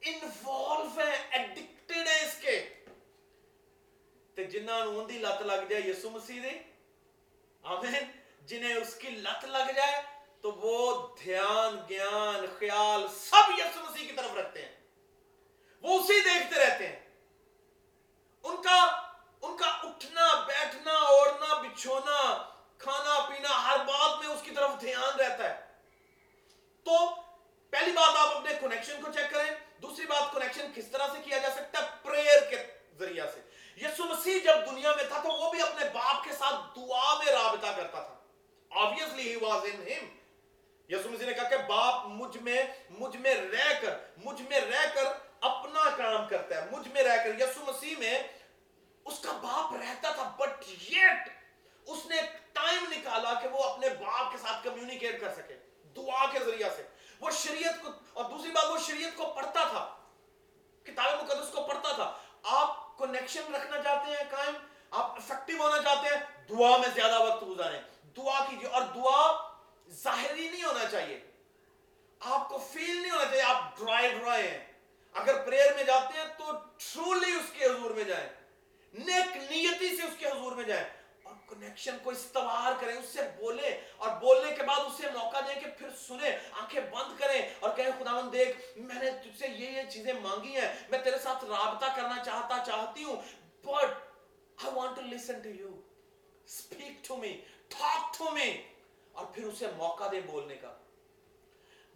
انوالو 0.00 1.00
ہیں 1.00 1.28
ایڈکٹڈ 1.30 2.08
ہیں 2.08 2.26
اس 2.26 2.34
کے۔ 2.40 2.79
تے 4.40 4.46
جنہاں 4.48 4.84
نوں 4.84 5.06
دی 5.06 5.18
لت 5.18 5.40
لگ 5.42 5.64
جائے 5.70 5.82
یسوع 5.82 6.10
مسیح 6.10 6.40
دی 6.42 6.56
آمین 7.64 8.04
جنہیں 8.46 8.74
اس 8.74 8.94
کی 8.94 9.10
لت 9.16 9.44
لگ 9.46 9.72
جائے 9.76 10.00
تو 10.40 10.52
وہ 10.52 10.76
دھیان 11.18 11.76
گیان 11.88 12.46
خیال 12.58 13.06
سب 13.16 13.50
یسوع 13.58 13.82
مسیح 13.82 14.06
کی 14.06 14.16
طرف 14.16 14.36
رکھتے 14.36 14.62
ہیں 14.62 14.72
وہ 15.84 15.98
اسی 15.98 16.20
دیکھتے 16.20 16.60
رہتے 16.60 16.86
ہیں 16.86 16.98
ان 18.44 18.56
کا 18.62 18.78
ان 19.42 19.56
کا 19.56 19.68
اٹھنا 19.82 20.30
بیٹھنا 20.46 20.94
اوڑھنا 21.08 21.60
بچھونا 21.60 22.18
کھانا 22.78 23.20
پینا 23.28 23.62
ہر 23.64 23.84
بات 23.84 24.18
میں 24.18 24.34
اس 24.34 24.42
کی 24.42 24.50
طرف 24.50 24.80
دھیان 24.80 25.20
رہتا 25.20 25.50
ہے 25.50 25.56
تو 26.86 27.06
پہلی 27.72 27.92
بات 27.92 28.16
آپ 28.16 28.36
اپنے 28.36 28.58
کنیکشن 28.60 29.02
کو 29.02 29.12
چیک 29.12 29.30
کریں 29.30 29.50
دوسری 29.82 30.06
بات 30.06 30.32
کنیکشن 30.32 30.72
کس 30.74 30.90
طرح 30.92 31.12
سے 31.12 31.22
کیا 31.24 31.38
جا 31.38 31.50
سکتا 31.50 31.82
ہے 31.82 31.98
یسو 33.80 34.04
مسیح 34.04 34.34
جب 34.44 34.70
دنیا 34.70 34.92
میں 34.96 35.04
تھا 35.04 35.20
تو 35.22 35.28
وہ 35.28 35.50
بھی 35.50 35.62
اپنے 35.62 35.84
باپ 35.92 36.24
کے 36.24 36.30
ساتھ 36.32 36.54
دعا 36.76 37.18
میں 37.18 37.32
رابطہ 37.32 37.66
کرتا 37.66 38.00
تھا۔ 38.00 38.16
Obviously 38.78 39.24
he 39.26 39.36
was 39.42 39.62
in 39.62 39.78
him. 39.88 40.04
Yesu 40.88 41.10
Masih 41.10 41.26
نے 41.26 41.32
کہا 41.32 41.48
کہ 41.48 41.56
باپ 41.56 42.06
مجھ 42.06 42.36
میں 42.36 42.62
مجھ 42.90 43.16
میں 43.16 43.34
رہ 43.34 43.80
کر، 43.80 43.98
مجھ 44.16 44.42
میں 44.42 44.60
رہ 44.60 44.86
کر 44.94 45.04
اپنا 45.40 45.90
کام 45.96 46.28
کرتا 46.28 46.54
ہے، 46.56 46.70
مجھ 46.70 46.88
میں 46.88 47.02
رہ 47.02 47.16
کر۔ 47.16 47.40
یسو 47.40 47.60
مسیح 47.66 47.94
میں 47.98 48.22
اس 49.04 49.18
کا 49.18 49.32
باپ 49.32 49.76
رہتا 49.76 50.10
تھا 50.10 50.36
بٹ 50.38 50.68
یٹ 50.68 51.28
اس 51.86 52.06
نے 52.06 52.16
ٹائم 52.52 52.84
نکالا 52.90 53.34
کہ 53.34 53.48
وہ 53.48 53.62
اپنے 53.62 53.88
باپ 53.88 54.32
کے 54.32 54.38
ساتھ 54.38 54.64
کمیونیکیٹ 54.64 55.20
کر 55.20 55.34
سکے، 55.34 55.56
دعا 55.96 56.26
کے 56.32 56.38
ذریعہ 56.38 56.68
سے۔ 56.76 56.82
وہ 57.20 57.30
شریعت 57.30 57.82
کو، 57.82 57.88
اور 58.12 58.24
دوسری 58.24 58.50
بات، 58.50 58.64
وہ 58.64 58.78
شریعت 58.86 59.16
کو 59.16 59.26
پڑھتا 59.26 59.64
تھا، 59.64 59.96
کتاب 60.82 61.22
مقدس 61.22 61.52
کو 61.52 61.62
پڑھتا 61.62 61.92
تھا۔ 61.92 62.18
آپ 62.42 62.89
کنیکشن 63.00 63.54
رکھنا 63.54 63.82
چاہتے 63.82 64.10
ہیں، 64.10 64.30
قائم، 64.30 64.54
آپ 64.90 65.10
افیکٹو 65.10 65.62
ہونا 65.62 65.82
چاہتے 65.82 66.14
ہیں، 66.14 66.48
دعا 66.48 66.76
میں 66.76 66.88
زیادہ 66.94 67.20
وقت 67.20 67.48
گزاریں۔ 67.48 67.82
دعا 68.16 68.44
کیجیے، 68.50 68.68
اور 68.68 68.82
دعا 68.82 69.48
ظاہری 69.90 70.48
نہیں 70.48 70.64
ہونا 70.64 70.84
چاہیے۔ 70.90 71.20
آپ 72.20 72.48
کو 72.48 72.68
فیل 72.72 73.02
نہیں 73.02 73.10
ہونا 73.10 73.24
چاہیے، 73.24 73.42
آپ 73.42 73.78
ڈرائی 73.78 74.08
ڈرائی 74.08 74.48
ہیں۔ 74.48 74.72
اگر 75.14 75.46
پریئر 75.46 75.74
میں 75.74 75.84
جاتے 75.84 76.18
ہیں 76.18 76.24
تو 76.38 76.44
ٹرولی 76.76 77.32
اس 77.32 77.52
کے 77.52 77.64
حضور 77.64 77.90
میں 77.90 78.04
جائیں۔ 78.04 78.28
نیک 78.94 79.36
نیتی 79.36 79.96
سے 79.96 80.02
اس 80.02 80.14
کے 80.18 80.26
حضور 80.26 80.52
میں 80.52 80.64
جائیں۔ 80.64 80.99
کنیکشن 81.50 81.96
کو 82.02 82.10
استوار 82.10 82.72
کریں، 82.80 82.96
اس 82.96 83.04
سے 83.04 83.20
بولے 83.36 83.80
اور 83.96 84.10
بولنے 84.20 84.54
کے 84.56 84.62
بعد 84.62 84.80
اسے 84.80 85.06
موقع 85.10 85.40
دیں 85.40 85.60
کہ 85.60 85.70
پھر 85.78 85.88
سنیں، 86.06 86.38
آنکھیں 86.52 86.80
بند 86.80 87.20
کریں 87.20 87.54
اور 87.60 87.70
کہیں، 87.76 87.90
خداوند 87.98 88.32
دیکھ، 88.32 88.78
میں 88.78 89.02
نے 89.02 89.10
تجھ 89.10 89.38
سے 89.38 89.46
یہ 89.48 89.70
یہ 89.70 89.82
چیزیں 89.90 90.12
مانگی 90.12 90.56
ہیں، 90.56 90.74
میں 90.90 90.98
تیرے 90.98 91.18
ساتھ 91.18 91.44
رابطہ 91.44 91.86
کرنا 91.96 92.24
چاہتا، 92.24 92.62
چاہتی 92.66 93.04
ہوں، 93.04 93.16
but 93.64 93.88
I 94.58 94.70
want 94.70 94.96
to 94.96 95.02
listen 95.02 95.42
to 95.42 95.50
you. 95.60 95.70
Speak 96.48 97.02
to 97.08 97.16
me. 97.22 97.32
Talk 97.70 98.20
to 98.20 98.36
me. 98.38 98.50
اور 99.12 99.26
پھر 99.26 99.44
اسے 99.44 99.66
موقع 99.76 100.04
دے 100.12 100.20
بولنے 100.20 100.56
کا۔ 100.56 100.72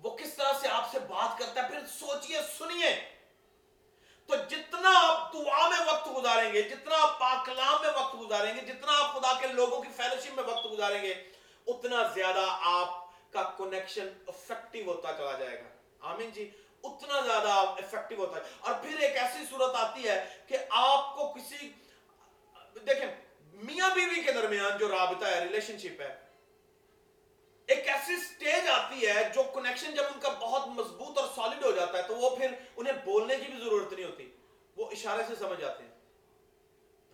وہ 0.03 0.17
کس 0.17 0.35
طرح 0.35 0.53
سے 0.61 0.69
آپ 0.69 0.93
سے 0.93 0.99
بات 0.99 1.38
کرتا 1.38 1.62
ہے؟ 1.62 1.69
پھر 1.69 1.79
سوچئے 1.87 2.40
سنیے 2.59 3.13
تو 4.28 4.34
جتنا 4.48 4.92
دعا 5.32 5.68
میں 5.68 5.78
وقت 5.87 6.06
گزاریں 6.16 6.52
گے، 6.52 6.62
جتنا 6.62 6.96
آپ 7.02 7.18
پاک 7.20 7.44
کلام 7.46 7.80
میں 7.82 7.90
وقت 7.90 8.14
گزاریں 8.20 8.54
گے، 8.54 8.60
جتنا 8.60 8.98
آپ 8.98 9.14
خدا 9.14 9.32
کے 9.40 9.46
لوگوں 9.52 9.82
کی 9.82 9.88
فیلوشپ 9.96 10.34
میں 10.34 10.44
وقت 10.44 10.70
گزاریں 10.72 11.02
گے، 11.02 11.12
اتنا 11.66 12.02
زیادہ 12.14 12.46
آپ 12.62 13.02
کا 13.32 13.42
کنیکشن 13.58 14.08
افیکٹو 14.26 14.90
ہوتا 14.90 15.12
چلا 15.12 15.32
جائے 15.38 15.58
گا۔ 15.58 15.68
آمین 16.12 16.30
جی 16.30 16.50
اتنا 16.84 17.20
زیادہ 17.20 17.48
افیکٹو 17.48 18.14
ہوتا 18.14 18.37
ہے 18.37 18.42
اور 18.60 18.74
پھر 18.82 18.98
ایک 18.98 19.16
ایسی 19.16 19.44
صورت 19.50 19.74
آتی 19.74 20.08
ہے 20.08 20.24
کہ 20.46 20.56
آپ 20.70 21.14
کو 21.16 21.32
کسی، 21.32 21.72
دیکھیں، 22.87 23.08
میاں 23.54 23.90
بیوی 23.94 24.22
کے 24.22 24.32
درمیان 24.32 24.78
جو 24.78 24.88
رابطہ 24.88 25.24
ہے 25.24 25.40
ریلیشن 25.40 25.78
شپ 25.78 26.00
ہے 26.00 26.14
ایک 27.68 27.88
ایسی 27.88 28.16
سٹیج 28.16 28.68
آتی 28.68 29.07
ہے 29.07 29.22
جو 29.35 29.42
کنیکشن 29.55 29.94
جب 29.94 30.05
ان 30.14 30.20
کا 30.20 30.29
بہت 30.38 30.66
مضبوط 30.68 31.18
اور 31.18 31.29
سالڈ 31.35 31.64
ہو 31.64 31.70
جاتا 31.70 31.98
ہے 31.98 32.03
تو 32.03 32.16
وہ 32.16 32.37
پھر 32.37 32.55
انہیں 32.77 32.98
بولنے 33.05 33.37
کی 33.37 33.53
بھی 33.53 33.61
ضرورت 33.64 33.92
نہیں 33.92 34.05
ہوتی، 34.05 34.31
وہ 34.77 34.90
اشارے 34.90 35.22
سے 35.29 35.35
سمجھ 35.38 35.62
آتے 35.64 35.83
ہیں 35.85 35.90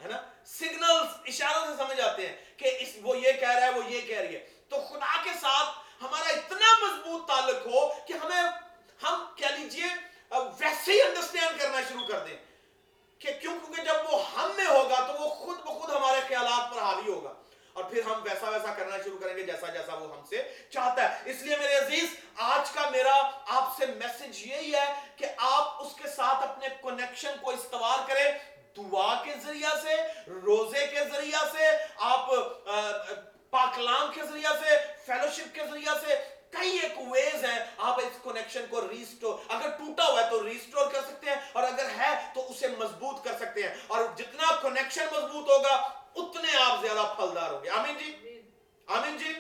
ہے 0.00 0.08
نا 0.08 0.20
سگنلز 0.46 1.14
اشاروں 1.26 1.64
سے 1.66 1.76
سمجھ 1.76 2.00
آتے 2.00 2.26
ہیں 2.26 2.36
کہ 2.56 2.76
اس 2.80 2.96
وہ 3.02 3.16
یہ 3.18 3.32
کہہ 3.32 3.48
رہا 3.48 3.66
ہے 3.66 3.70
وہ 3.70 3.84
یہ 3.88 4.00
کہہ 4.00 4.20
رہی 4.20 4.34
ہے 4.34 4.46
تو 4.68 4.80
خدا 4.80 5.22
کے 5.24 5.30
ساتھ 5.40 5.78
ہمارا 6.02 6.28
اتنا 6.28 6.72
مضبوط 6.82 7.26
تعلق 7.28 7.66
ہو 7.66 7.88
کہ 8.06 8.12
ہمیں 8.12 8.42
ہم 9.00 9.24
کہہ 9.36 9.58
لیجیے 9.58 9.88
ویسے 10.58 10.92
ہی 10.92 11.00
انڈرسٹینڈ 11.02 11.60
کرنا 11.60 11.80
شروع 11.88 12.06
کر 12.08 12.26
دیں 12.26 12.36
کہ 13.20 13.32
کیوں 13.40 13.54
کیونکہ 13.58 13.82
جب 13.82 14.12
وہ 14.12 14.22
ہم 14.36 14.50
میں 14.56 14.66
ہوگا 14.66 15.06
تو 15.06 15.22
وہ 15.22 15.28
خود 15.28 15.58
بخود 15.58 15.90
ہمارے 15.90 16.20
خیالات 16.28 16.74
پر 16.74 16.80
حاوی 16.82 17.12
ہوگا 17.12 17.32
اور 17.72 17.84
پھر 17.84 18.02
ہم 18.02 18.22
ویسا 18.22 18.48
ویسا 18.48 18.72
کرنا 18.74 18.96
شروع 19.04 19.18
کریں 19.18 19.36
گے 19.36 19.42
جیسا 19.42 19.66
جیسا 19.66 19.94
وہ 19.94 20.16
ہم 20.16 20.24
سے 20.30 20.42
چاہتا 20.70 21.02
ہے 21.02 21.30
اس 21.30 21.42
لیے 21.42 21.56
میرے 21.56 21.74
عزیز 21.74 22.16
آج 22.46 22.70
کا 22.70 22.88
میرا 22.90 23.14
آپ 23.46 23.76
سے 23.76 23.86
میسج 23.86 24.46
یہی 24.46 24.74
ہے 24.74 24.86
کہ 25.16 25.26
آپ 25.50 25.82
اس 25.82 25.94
کے 25.94 26.08
ساتھ 26.08 26.48
اپنے 26.48 26.68
کنیکشن 26.82 27.36
کو 27.42 27.50
استوار 27.50 28.08
کریں 28.08 28.32
دعا 28.76 29.14
کے 29.24 29.34
ذریعہ 29.44 29.70
سے 29.82 29.96
روزے 30.44 30.86
کے 30.86 31.04
ذریعہ 31.12 31.44
سے 31.52 31.70
آپ 32.08 32.28
پاکلام 33.50 34.12
کے 34.14 34.22
ذریعہ 34.22 34.52
سے 34.60 34.76
فیلوشپ 35.06 35.54
کے 35.54 35.62
ذریعہ 35.70 35.94
سے 36.00 36.14
کئی 36.50 36.78
ایک 36.78 36.98
ویز 37.10 37.44
ہیں 37.44 37.58
آپ 37.78 37.98
اس 37.98 38.22
کنیکشن 38.22 38.64
کو 38.70 38.80
ریسٹور 38.80 39.38
اگر 39.48 39.70
ٹوٹا 39.70 40.06
ہوا 40.06 40.22
ہے 40.22 40.30
تو 40.30 40.42
ریسٹور 40.44 40.90
کر 40.92 41.00
سکتے 41.00 41.30
ہیں 41.30 41.36
اور 41.52 41.62
اگر 41.62 41.88
ہے 41.98 42.08
تو 42.34 42.46
اسے 42.50 42.68
مضبوط 42.68 43.24
کر 43.24 43.36
سکتے 43.38 43.62
ہیں 43.62 43.74
اور 43.86 44.04
جتنا 44.16 44.54
کنیکشن 44.90 45.14
مضبوط 45.14 45.48
ہوگا 45.48 45.74
اتنے 46.14 46.57
آپ 46.57 46.81
زیادہ 46.83 47.12
پھلدار 47.16 47.50
ہوگے 47.50 47.70
آمین 47.70 47.98
جی۔ 47.98 48.40
آمین 48.87 49.16
جی؟ 49.18 49.33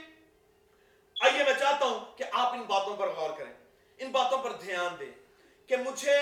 آئیے 1.16 1.44
میں 1.44 1.54
چاہتا 1.58 1.86
ہوں 1.86 2.18
کہ 2.18 2.24
آپ 2.32 2.52
ان 2.52 2.62
باتوں 2.62 2.96
پر 2.96 3.08
غور 3.08 3.30
کریں 3.38 3.52
ان 3.98 4.10
باتوں 4.10 4.38
پر 4.38 4.52
دھیان 4.52 5.00
دیں 5.00 5.10
کہ 5.68 5.76
مجھے 5.76 6.18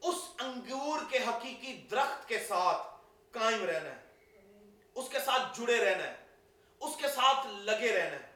اس 0.00 0.16
انگور 0.40 0.98
کے 1.10 1.18
حقیقی 1.18 1.72
درخت 1.90 2.28
کے 2.28 2.38
ساتھ 2.38 2.86
قائم 3.30 3.64
رہنا 3.64 3.90
ہے 3.90 4.02
اس 4.94 5.08
کے 5.08 5.20
ساتھ 5.20 5.60
جڑے 5.60 5.78
رہنا 5.84 6.04
ہے 6.04 6.16
اس 6.80 6.96
کے 6.96 7.08
ساتھ 7.08 7.46
لگے 7.46 7.92
رہنا 7.92 8.16
ہے 8.16 8.32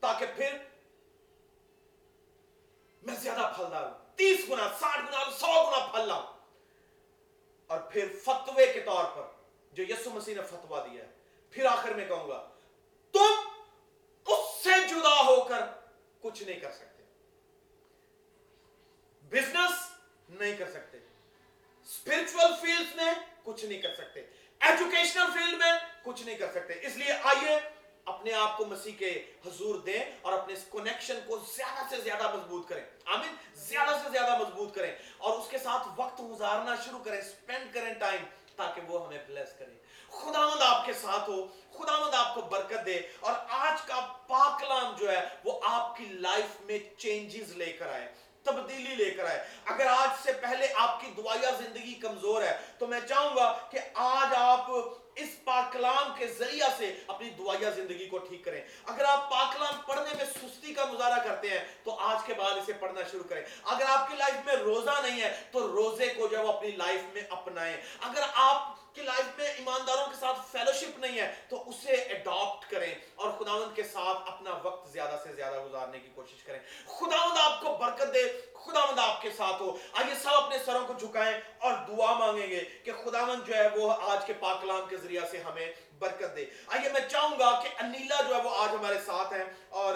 تاکہ 0.00 0.26
پھر 0.36 0.56
میں 3.02 3.14
زیادہ 3.14 3.52
پھلدار 3.56 3.82
ہوں۔ 3.82 4.16
تیس 4.16 4.48
گنا 4.50 4.68
ساٹھ 4.80 5.00
گنا 5.00 5.30
سو 5.30 5.46
گنا 5.46 5.86
پھل 5.86 6.08
لاؤں۔ 6.08 6.40
اور 7.66 7.80
پھر 7.80 8.08
فتوے 8.24 8.72
کے 8.72 8.80
طور 8.80 9.04
پر 9.04 9.39
جو 9.72 9.82
یسو 9.82 10.10
مسیح 10.10 10.34
نے 10.34 10.42
فتوا 10.42 10.86
دیا 10.86 11.04
ہے، 11.04 11.08
پھر 11.50 11.64
آخر 11.64 11.90
میں 11.90 12.06
کہوں 12.06 12.28
گا، 12.28 12.48
تم 13.12 13.34
اس 14.26 14.64
سے 14.64 14.88
جدا 14.88 15.22
ہو 15.22 15.44
کر 15.44 15.60
کچھ 16.20 16.42
نہیں 16.42 16.60
کر 16.60 16.72
سکتے۔ 16.72 17.02
بزنس 19.22 19.90
نہیں 20.28 20.56
کر 20.56 20.70
سکتے۔ 20.70 20.98
اسپرچل 21.84 22.54
فیلڈ 22.60 22.96
میں 22.96 23.14
کچھ 23.44 23.64
نہیں 23.64 23.82
کر 23.82 23.94
سکتے۔ 23.94 24.20
ایجوکیشنل 24.60 25.24
فیلڈ 25.32 25.58
میں 25.58 25.72
کچھ 26.02 26.22
نہیں 26.22 26.38
کر 26.38 26.50
سکتے۔ 26.50 26.74
اس 26.86 26.96
لیے 26.96 27.12
آئیے، 27.12 27.58
اپنے 28.04 28.32
آپ 28.32 28.58
کو 28.58 28.64
مسیح 28.64 28.92
کے 28.98 29.32
حضور 29.46 29.74
دیں 29.74 30.04
اور 30.22 30.32
اپنے 30.32 30.54
اس 30.54 30.64
کنیکشن 30.70 31.18
کو 31.26 31.38
زیادہ 31.38 31.90
سے 31.90 32.00
زیادہ 32.00 32.34
مضبوط 32.34 32.68
کریں۔ 32.68 32.84
آمین؟ 33.04 33.34
زیادہ 33.54 34.00
سے 34.02 34.10
زیادہ 34.10 34.42
مضبوط 34.42 34.74
کریں۔ 34.74 34.96
اور 35.18 35.38
اس 35.38 35.46
کے 35.50 35.58
ساتھ 35.58 35.88
وقت 35.96 36.20
گزارنا 36.20 36.76
شروع 36.76 36.98
کریں۔ 37.04 37.20
سپینڈ 37.20 37.74
کریں 37.74 37.94
ٹائم 37.94 38.24
تاکہ 38.60 38.80
وہ 38.88 39.06
ہمیں 39.06 39.18
بلیس 39.26 39.58
کرے۔ 39.58 39.74
خداوند 40.10 40.62
آپ 40.62 40.86
کے 40.86 40.92
ساتھ 40.92 41.30
ہو، 41.30 41.46
خداوند 41.78 42.14
آپ 42.14 42.34
کو 42.34 42.40
برکت 42.40 42.86
دے۔ 42.86 43.00
اور 43.20 43.32
آج 43.48 43.82
کا 43.82 44.00
پاکلام 44.26 44.94
جو 44.98 45.12
ہے، 45.12 45.28
وہ 45.44 45.60
آپ 45.62 45.96
کی 45.96 46.04
لائف 46.04 46.60
میں 46.60 46.78
چینجز 46.98 47.56
لے 47.56 47.72
کر 47.72 47.92
آئے، 47.92 48.12
تبدیلی 48.42 48.94
لے 48.94 49.10
کر 49.10 49.24
آئے۔ 49.24 49.48
اگر 49.64 49.86
آج 49.86 50.08
سے 50.22 50.32
پہلے 50.32 50.68
آپ 50.74 51.00
کی 51.00 51.06
دعائیہ 51.16 51.48
زندگی 51.58 51.94
کمزور 51.94 52.42
ہے، 52.42 52.58
تو 52.78 52.86
میں 52.86 53.00
چاہوں 53.00 53.36
گا 53.36 53.58
کہ 53.70 53.78
آج 53.94 54.34
آپ 54.36 54.70
اس 55.20 55.44
پاکلام 55.44 56.12
کے 56.18 56.26
ذریعہ 56.26 56.68
سے 56.78 56.94
اپنی 57.06 57.30
دعائیہ 57.30 57.70
زندگی 57.70 58.08
کو 58.08 58.18
ٹھیک 58.18 58.44
کریں۔ 58.44 58.60
اگر 58.86 59.04
آپ 59.04 59.30
پاکلام 59.30 59.80
پڑھنے 59.86 60.14
میں 60.16 60.24
سستی 60.24 60.74
کا 60.74 60.84
مظاہرہ 60.84 61.24
کرتے 61.24 61.48
ہیں، 61.50 61.64
تو 61.84 61.98
آج 61.98 62.26
کے 62.26 62.34
بعد 62.34 62.50
اسے 62.50 62.72
پڑھنا 62.72 63.00
شروع 63.10 63.28
کریں۔ 63.28 63.42
اگر 63.64 63.84
آپ 63.88 64.10
کی 64.10 64.16
لائف 64.16 64.46
میں 64.46 64.56
روزہ 64.56 65.00
نہیں 65.02 65.22
ہے، 65.22 65.42
تو 65.52 65.68
روزے 65.68 66.06
کو 66.06 66.26
جو 66.26 66.48
اپنی 66.48 66.70
لائف 66.70 67.14
میں 67.14 67.22
اپنائیں۔ 67.30 67.76
اگر 68.00 68.20
آپ 68.34 68.74
کی 68.94 69.02
لائف 69.02 69.38
میں 69.38 69.46
ایمانداروں 69.46 70.06
کے 70.06 70.16
ساتھ 70.20 70.38
فیلوشپ 70.52 70.98
نہیں 70.98 71.20
ہے، 71.20 71.34
تو 71.48 71.68
اسے 71.68 71.92
اڈاپٹ 71.92 72.70
کریں 72.70 72.94
اور 73.14 73.30
خداوند 73.30 73.76
کے 73.76 73.82
ساتھ 73.82 74.18
اپنا 74.30 74.50
وقت 74.62 74.92
زیادہ 74.92 75.16
سے 75.22 75.34
زیادہ 75.34 75.64
گزارنے 75.64 75.98
کی 75.98 76.08
کوشش 76.14 76.42
کریں۔ 76.42 76.58
خداوند 76.86 77.38
آپ 77.40 77.60
کو 77.60 77.76
برکت 77.80 78.14
دے، 78.14 78.40
خداوند 78.66 78.98
آپ 78.98 79.22
کے 79.22 79.30
ساتھ 79.36 79.62
ہو۔ 79.62 79.76
آئیے 79.92 80.14
سب 80.22 80.30
اپنے 80.34 80.58
سروں 80.66 80.86
کو 80.86 80.92
جھکائیں 81.00 81.40
اور 81.58 81.72
دعا 81.88 82.12
مانگیں 82.12 82.50
گے 82.50 82.64
کہ 82.84 82.92
خداوند 82.92 83.48
جو 83.48 83.54
ہے 83.54 83.68
وہ 83.76 83.92
آج 84.00 84.26
کے 84.26 84.32
پاکلام 84.32 84.80
کے 84.88 84.96
ذریعے 84.96 85.09
ذریعہ 85.10 85.28
سے 85.30 85.38
ہمیں 85.42 85.72
برکت 85.98 86.36
دے۔ 86.36 86.44
آئیے 86.66 86.88
میں 86.92 87.00
چاہوں 87.08 87.38
گا 87.38 87.50
کہ 87.62 87.68
انیلا 87.82 88.20
جو 88.28 88.34
ہے 88.36 88.40
وہ 88.42 88.50
آج 88.56 88.74
ہمارے 88.74 88.98
ساتھ 89.06 89.32
ہیں 89.34 89.44
اور 89.68 89.94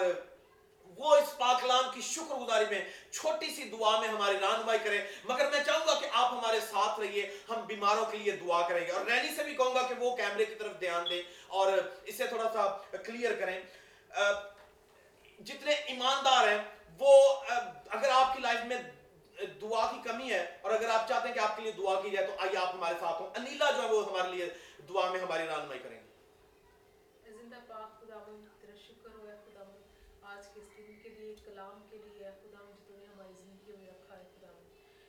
وہ 0.97 1.15
اس 1.15 1.37
پاکلام 1.37 1.83
کی 1.93 2.01
شکر 2.01 2.35
گزاری 2.35 2.65
میں 2.69 2.81
چھوٹی 3.11 3.47
سی 3.55 3.63
دعا 3.69 3.99
میں 3.99 4.07
ہماری 4.07 4.37
رہنمائی 4.41 4.79
کریں۔ 4.83 4.99
مگر 5.23 5.49
میں 5.51 5.63
چاہوں 5.63 5.87
گا 5.87 5.99
کہ 5.99 6.07
آپ 6.11 6.31
ہمارے 6.31 6.59
ساتھ 6.59 6.99
رہیے، 6.99 7.23
ہم 7.49 7.61
بیماروں 7.67 8.05
کے 8.05 8.17
لیے 8.17 8.31
دعا 8.31 8.61
کریں۔ 8.67 8.85
گے 8.87 8.91
اور 8.91 9.05
رینی 9.05 9.35
سے 9.35 9.43
بھی 9.43 9.55
کہوں 9.55 9.75
گا 9.75 9.81
کہ 9.87 9.95
وہ 9.99 10.15
کیمرے 10.15 10.45
کی 10.45 10.55
طرف 10.55 10.79
دھیان 10.79 11.09
دیں 11.09 11.21
اور 11.47 11.71
اسے 12.03 12.27
تھوڑا 12.27 12.49
سا 12.53 12.97
کلیئر 12.97 13.33
کریں۔ 13.39 13.59
جتنے 15.39 15.71
ایماندار 15.71 16.47
ہیں، 16.47 16.61
وہ 16.99 17.11
اگر 17.89 18.09
آپ 18.09 18.35
کی 18.35 18.41
لائف 18.41 18.63
میں 18.65 18.77
دعا 19.61 19.91
کی 19.91 20.09
کمی 20.09 20.31
ہے 20.33 20.57
اور 20.61 20.71
اگر 20.71 20.89
آپ 20.89 21.07
چاہتے 21.07 21.27
ہیں 21.27 21.35
کہ 21.35 21.39
آپ 21.39 21.55
کے 21.55 21.61
لیے 21.61 21.71
دعا 21.71 22.01
کی 22.01 22.09
جائے 22.09 22.27
تو 22.27 22.33
آئیے 22.37 22.57
آپ 22.57 22.75
ہمارے 22.75 22.95
ساتھ 22.99 23.21
ہوں۔ 23.21 23.29
انیلا 23.35 23.71
جو 23.71 23.81
ہے 23.81 23.87
وہ 23.87 24.05
ہمارے 24.05 24.31
لیے 24.35 24.49
دعا 24.89 25.09
میں 25.11 25.19
ہماری 25.19 25.47
رہنمائی 25.47 25.79
کریں 25.83 25.99
گے۔ 25.99 27.31
زندہ 27.31 27.55
پاک، 27.67 27.99
خدا 27.99 28.17
تیرا 28.61 28.75
شکر 28.87 29.09
ہو 29.13 29.25
خدا 29.45 29.63
آج 30.21 30.47
کے 30.53 30.59
اس 30.59 30.69
دن 30.77 30.99
کے 31.03 31.09
لیے، 31.09 31.35
کلام 31.45 31.87
کے 31.89 31.97
لیے 31.97 32.23
خدا 32.41 32.63
جو 32.65 32.73
تو 32.87 32.93
نے 32.97 33.05
ہماری 33.05 33.33
زندگی 33.39 33.75
میں 33.77 33.87
رکھا 33.87 34.17
ہے، 34.17 34.23
خدا 34.35 34.47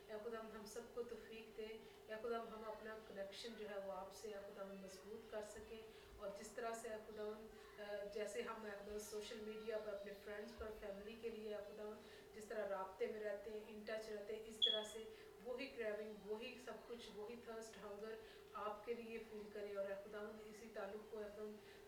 اے 0.07 0.17
خدا 0.23 0.39
ہم 0.39 0.65
سب 0.65 0.81
کو 0.93 1.03
توفیق 1.03 1.57
دے 1.57 1.63
اے 1.63 2.15
خدا 2.21 2.37
ہم 2.37 2.63
اپنا 2.65 2.97
کنیکشن 3.07 3.53
جو 3.59 3.69
ہے 3.69 3.79
وہ 3.85 3.91
آپ 3.91 4.15
سے 4.21 4.27
اے 4.27 4.39
خدا 4.47 4.63
مضبوط 4.63 5.31
کر 5.31 5.41
سکیں۔ 5.51 5.81
اور 6.17 6.29
جس 6.39 6.47
طرح 6.55 6.71
سے 6.81 6.89
اے 6.89 6.99
خدا 7.07 8.03
جیسے 8.13 8.41
ہم 8.41 8.67
خدا 8.79 8.99
سوشل 8.99 9.39
میڈیا 9.39 9.77
پر، 9.77 9.93
اپنے 9.93 10.11
فرینڈس 10.23 10.57
پر 10.57 10.65
فیملی 10.79 11.15
کے 11.21 11.29
لیے 11.29 11.55
خدا 11.55 11.89
جس 12.47 12.55
طرح 12.55 12.67
رابطے 12.69 13.07
میں 13.07 13.19
رہتے 13.19 13.51
ہیں 13.51 13.59
ان 13.67 13.83
ٹچ 13.83 14.09
رہتے 14.09 14.35
ہیں 14.35 14.41
اس 14.45 14.59
طرح 14.65 14.83
سے 14.83 15.03
وہی 15.43 15.67
کریونگ 15.67 16.27
وہی 16.27 16.55
سب 16.65 16.87
کچھ 16.87 17.09
وہی 17.15 17.35
تھرسٹ 17.45 17.77
ہنگر 17.83 18.13
آپ 18.53 18.85
کے 18.85 18.93
لیے 18.93 19.17
فیل 19.31 19.49
کرے 19.53 19.75
اور 19.75 19.85
خدا 20.05 20.19
اسی 20.45 20.69
تعلق 20.73 21.11
کو 21.11 21.19
ایک 21.19 21.39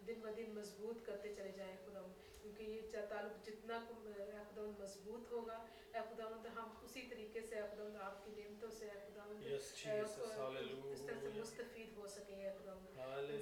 دن 0.07 0.19
ب 0.21 0.35
دن 0.37 0.53
مضبوط 0.55 1.05
کرتے 1.05 1.33
چلے 1.35 1.51
جائیں 1.55 1.75
خدا 1.85 2.01
کیونکہ 2.41 2.63
یہ 2.63 2.81
تعلق 3.09 3.45
جتنا 3.45 3.79
خدا 3.89 4.61
مضبوط 4.79 5.31
ہوگا 5.31 5.63
اے 5.93 5.99
خدا 6.09 6.27
ہم 6.55 6.69
اسی 6.81 7.01
طریقے 7.01 7.41
سے 7.41 7.61
خدا 7.71 8.05
آپ 8.05 8.25
کی 8.25 8.31
نعمتوں 8.37 8.69
سے 8.71 8.89
خدا 9.07 9.23
اس 9.51 11.01
طرح 11.05 11.19
سے 11.19 11.29
مستفید 11.35 11.97
ہو 11.97 12.07
سکیں 12.07 12.39
گے 12.39 12.51
خدا 12.59 12.75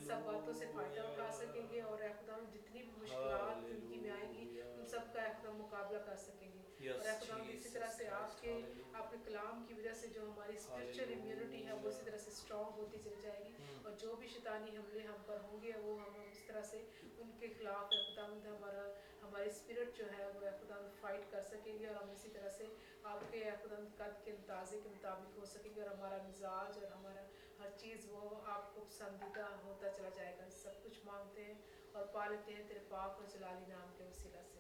سب 0.07 0.25
باتوں 0.25 0.53
سے 0.53 0.65
فائدہ 0.75 0.99
اٹھا 0.99 1.31
سکیں 1.31 1.69
گے 1.71 1.81
اور 1.81 1.97
خدا 2.19 2.37
جتنی 2.53 2.81
بھی 2.83 2.91
مشکلات 2.97 3.67
زندگی 3.67 3.99
میں 3.99 4.11
آئیں 4.11 4.33
گی 4.33 4.61
ان 4.61 4.85
سب 4.85 5.13
کا 5.13 5.21
خدا 5.41 5.51
مقابلہ 5.51 5.97
کر 6.05 6.15
سکیں 6.15 6.46
گے 6.46 6.46
اور 6.91 6.99
خدا 7.19 7.35
اسی 7.49 7.69
طرح 7.69 7.91
سے 7.97 8.07
آپ 8.07 8.41
کے 8.41 8.61
آپ 8.93 9.11
کے 9.11 9.17
کلام 9.25 9.65
کی 9.67 9.73
وجہ 9.73 9.93
سے 9.93 10.07
جو 10.07 10.21
ہماری 10.21 10.55
اسپرچل 10.57 11.13
امیونٹی 11.13 11.65
ہے 11.67 11.73
وہ 11.73 11.89
اسی 11.89 12.05
طرح 12.05 12.17
سے 12.17 12.31
اسٹرانگ 12.31 12.77
ہوتی 12.77 12.97
چلی 13.03 13.21
جائے 13.21 13.43
گی 13.45 13.53
اور 13.83 13.91
جو 13.91 14.15
بھی 14.15 14.27
شیطانی 14.27 14.77
حملے 14.77 15.01
ہم 15.01 15.23
پر 15.25 15.37
ہوں 15.43 15.61
گے 15.61 15.71
وہ 15.83 15.99
ہم 15.99 16.21
اس 16.31 16.43
طرح 16.47 16.61
سے 16.61 16.83
ان 17.17 17.31
کے 17.39 17.47
خلاف 17.57 17.89
خدا 17.89 18.25
ہمارا 18.25 18.91
ہماری 19.21 19.49
اسپرٹ 19.49 19.97
جو 19.97 20.05
ہے 20.17 20.25
وہ 20.25 20.39
خدا 20.39 20.75
فائٹ 21.01 21.31
کر 21.31 21.41
سکیں 21.41 21.79
گے 21.79 21.87
اور 21.87 21.95
ہم 21.95 22.09
اسی 22.09 22.29
طرح 22.33 22.49
سے 22.57 22.65
آپ 23.03 23.31
کے 23.31 23.43
خدا 23.63 23.75
قد 23.97 24.25
کے 24.25 24.31
اندازے 24.31 24.79
کے 24.83 24.89
مطابق 24.89 25.37
ہو 25.37 25.45
سکیں 25.45 25.75
گے 25.75 25.81
اور 25.81 25.89
ہمارا 25.89 26.17
مزاج 26.27 26.83
اور 26.83 26.91
ہمارا 26.91 27.25
ہر 27.59 27.69
چیز 27.77 28.05
وہ 28.09 28.29
آپ 28.45 28.75
کو 28.75 28.85
پسندیدہ 28.89 29.47
ہوتا 29.63 29.89
چلا 29.89 30.09
جائے 30.15 30.35
گا۔ 30.39 30.49
سب 30.49 30.83
کچھ 30.83 30.99
مانگتے 31.05 31.43
ہیں 31.43 31.53
اور 31.91 32.05
پا 32.05 32.27
لیتے 32.27 32.53
ہیں 32.53 32.63
تیرے 32.67 32.79
پاک 32.89 33.19
اور 33.19 33.25
جلالی 33.33 33.65
نام 33.67 33.93
کے 33.97 34.03
وسیلہ 34.03 34.41
سے۔ 34.53 34.56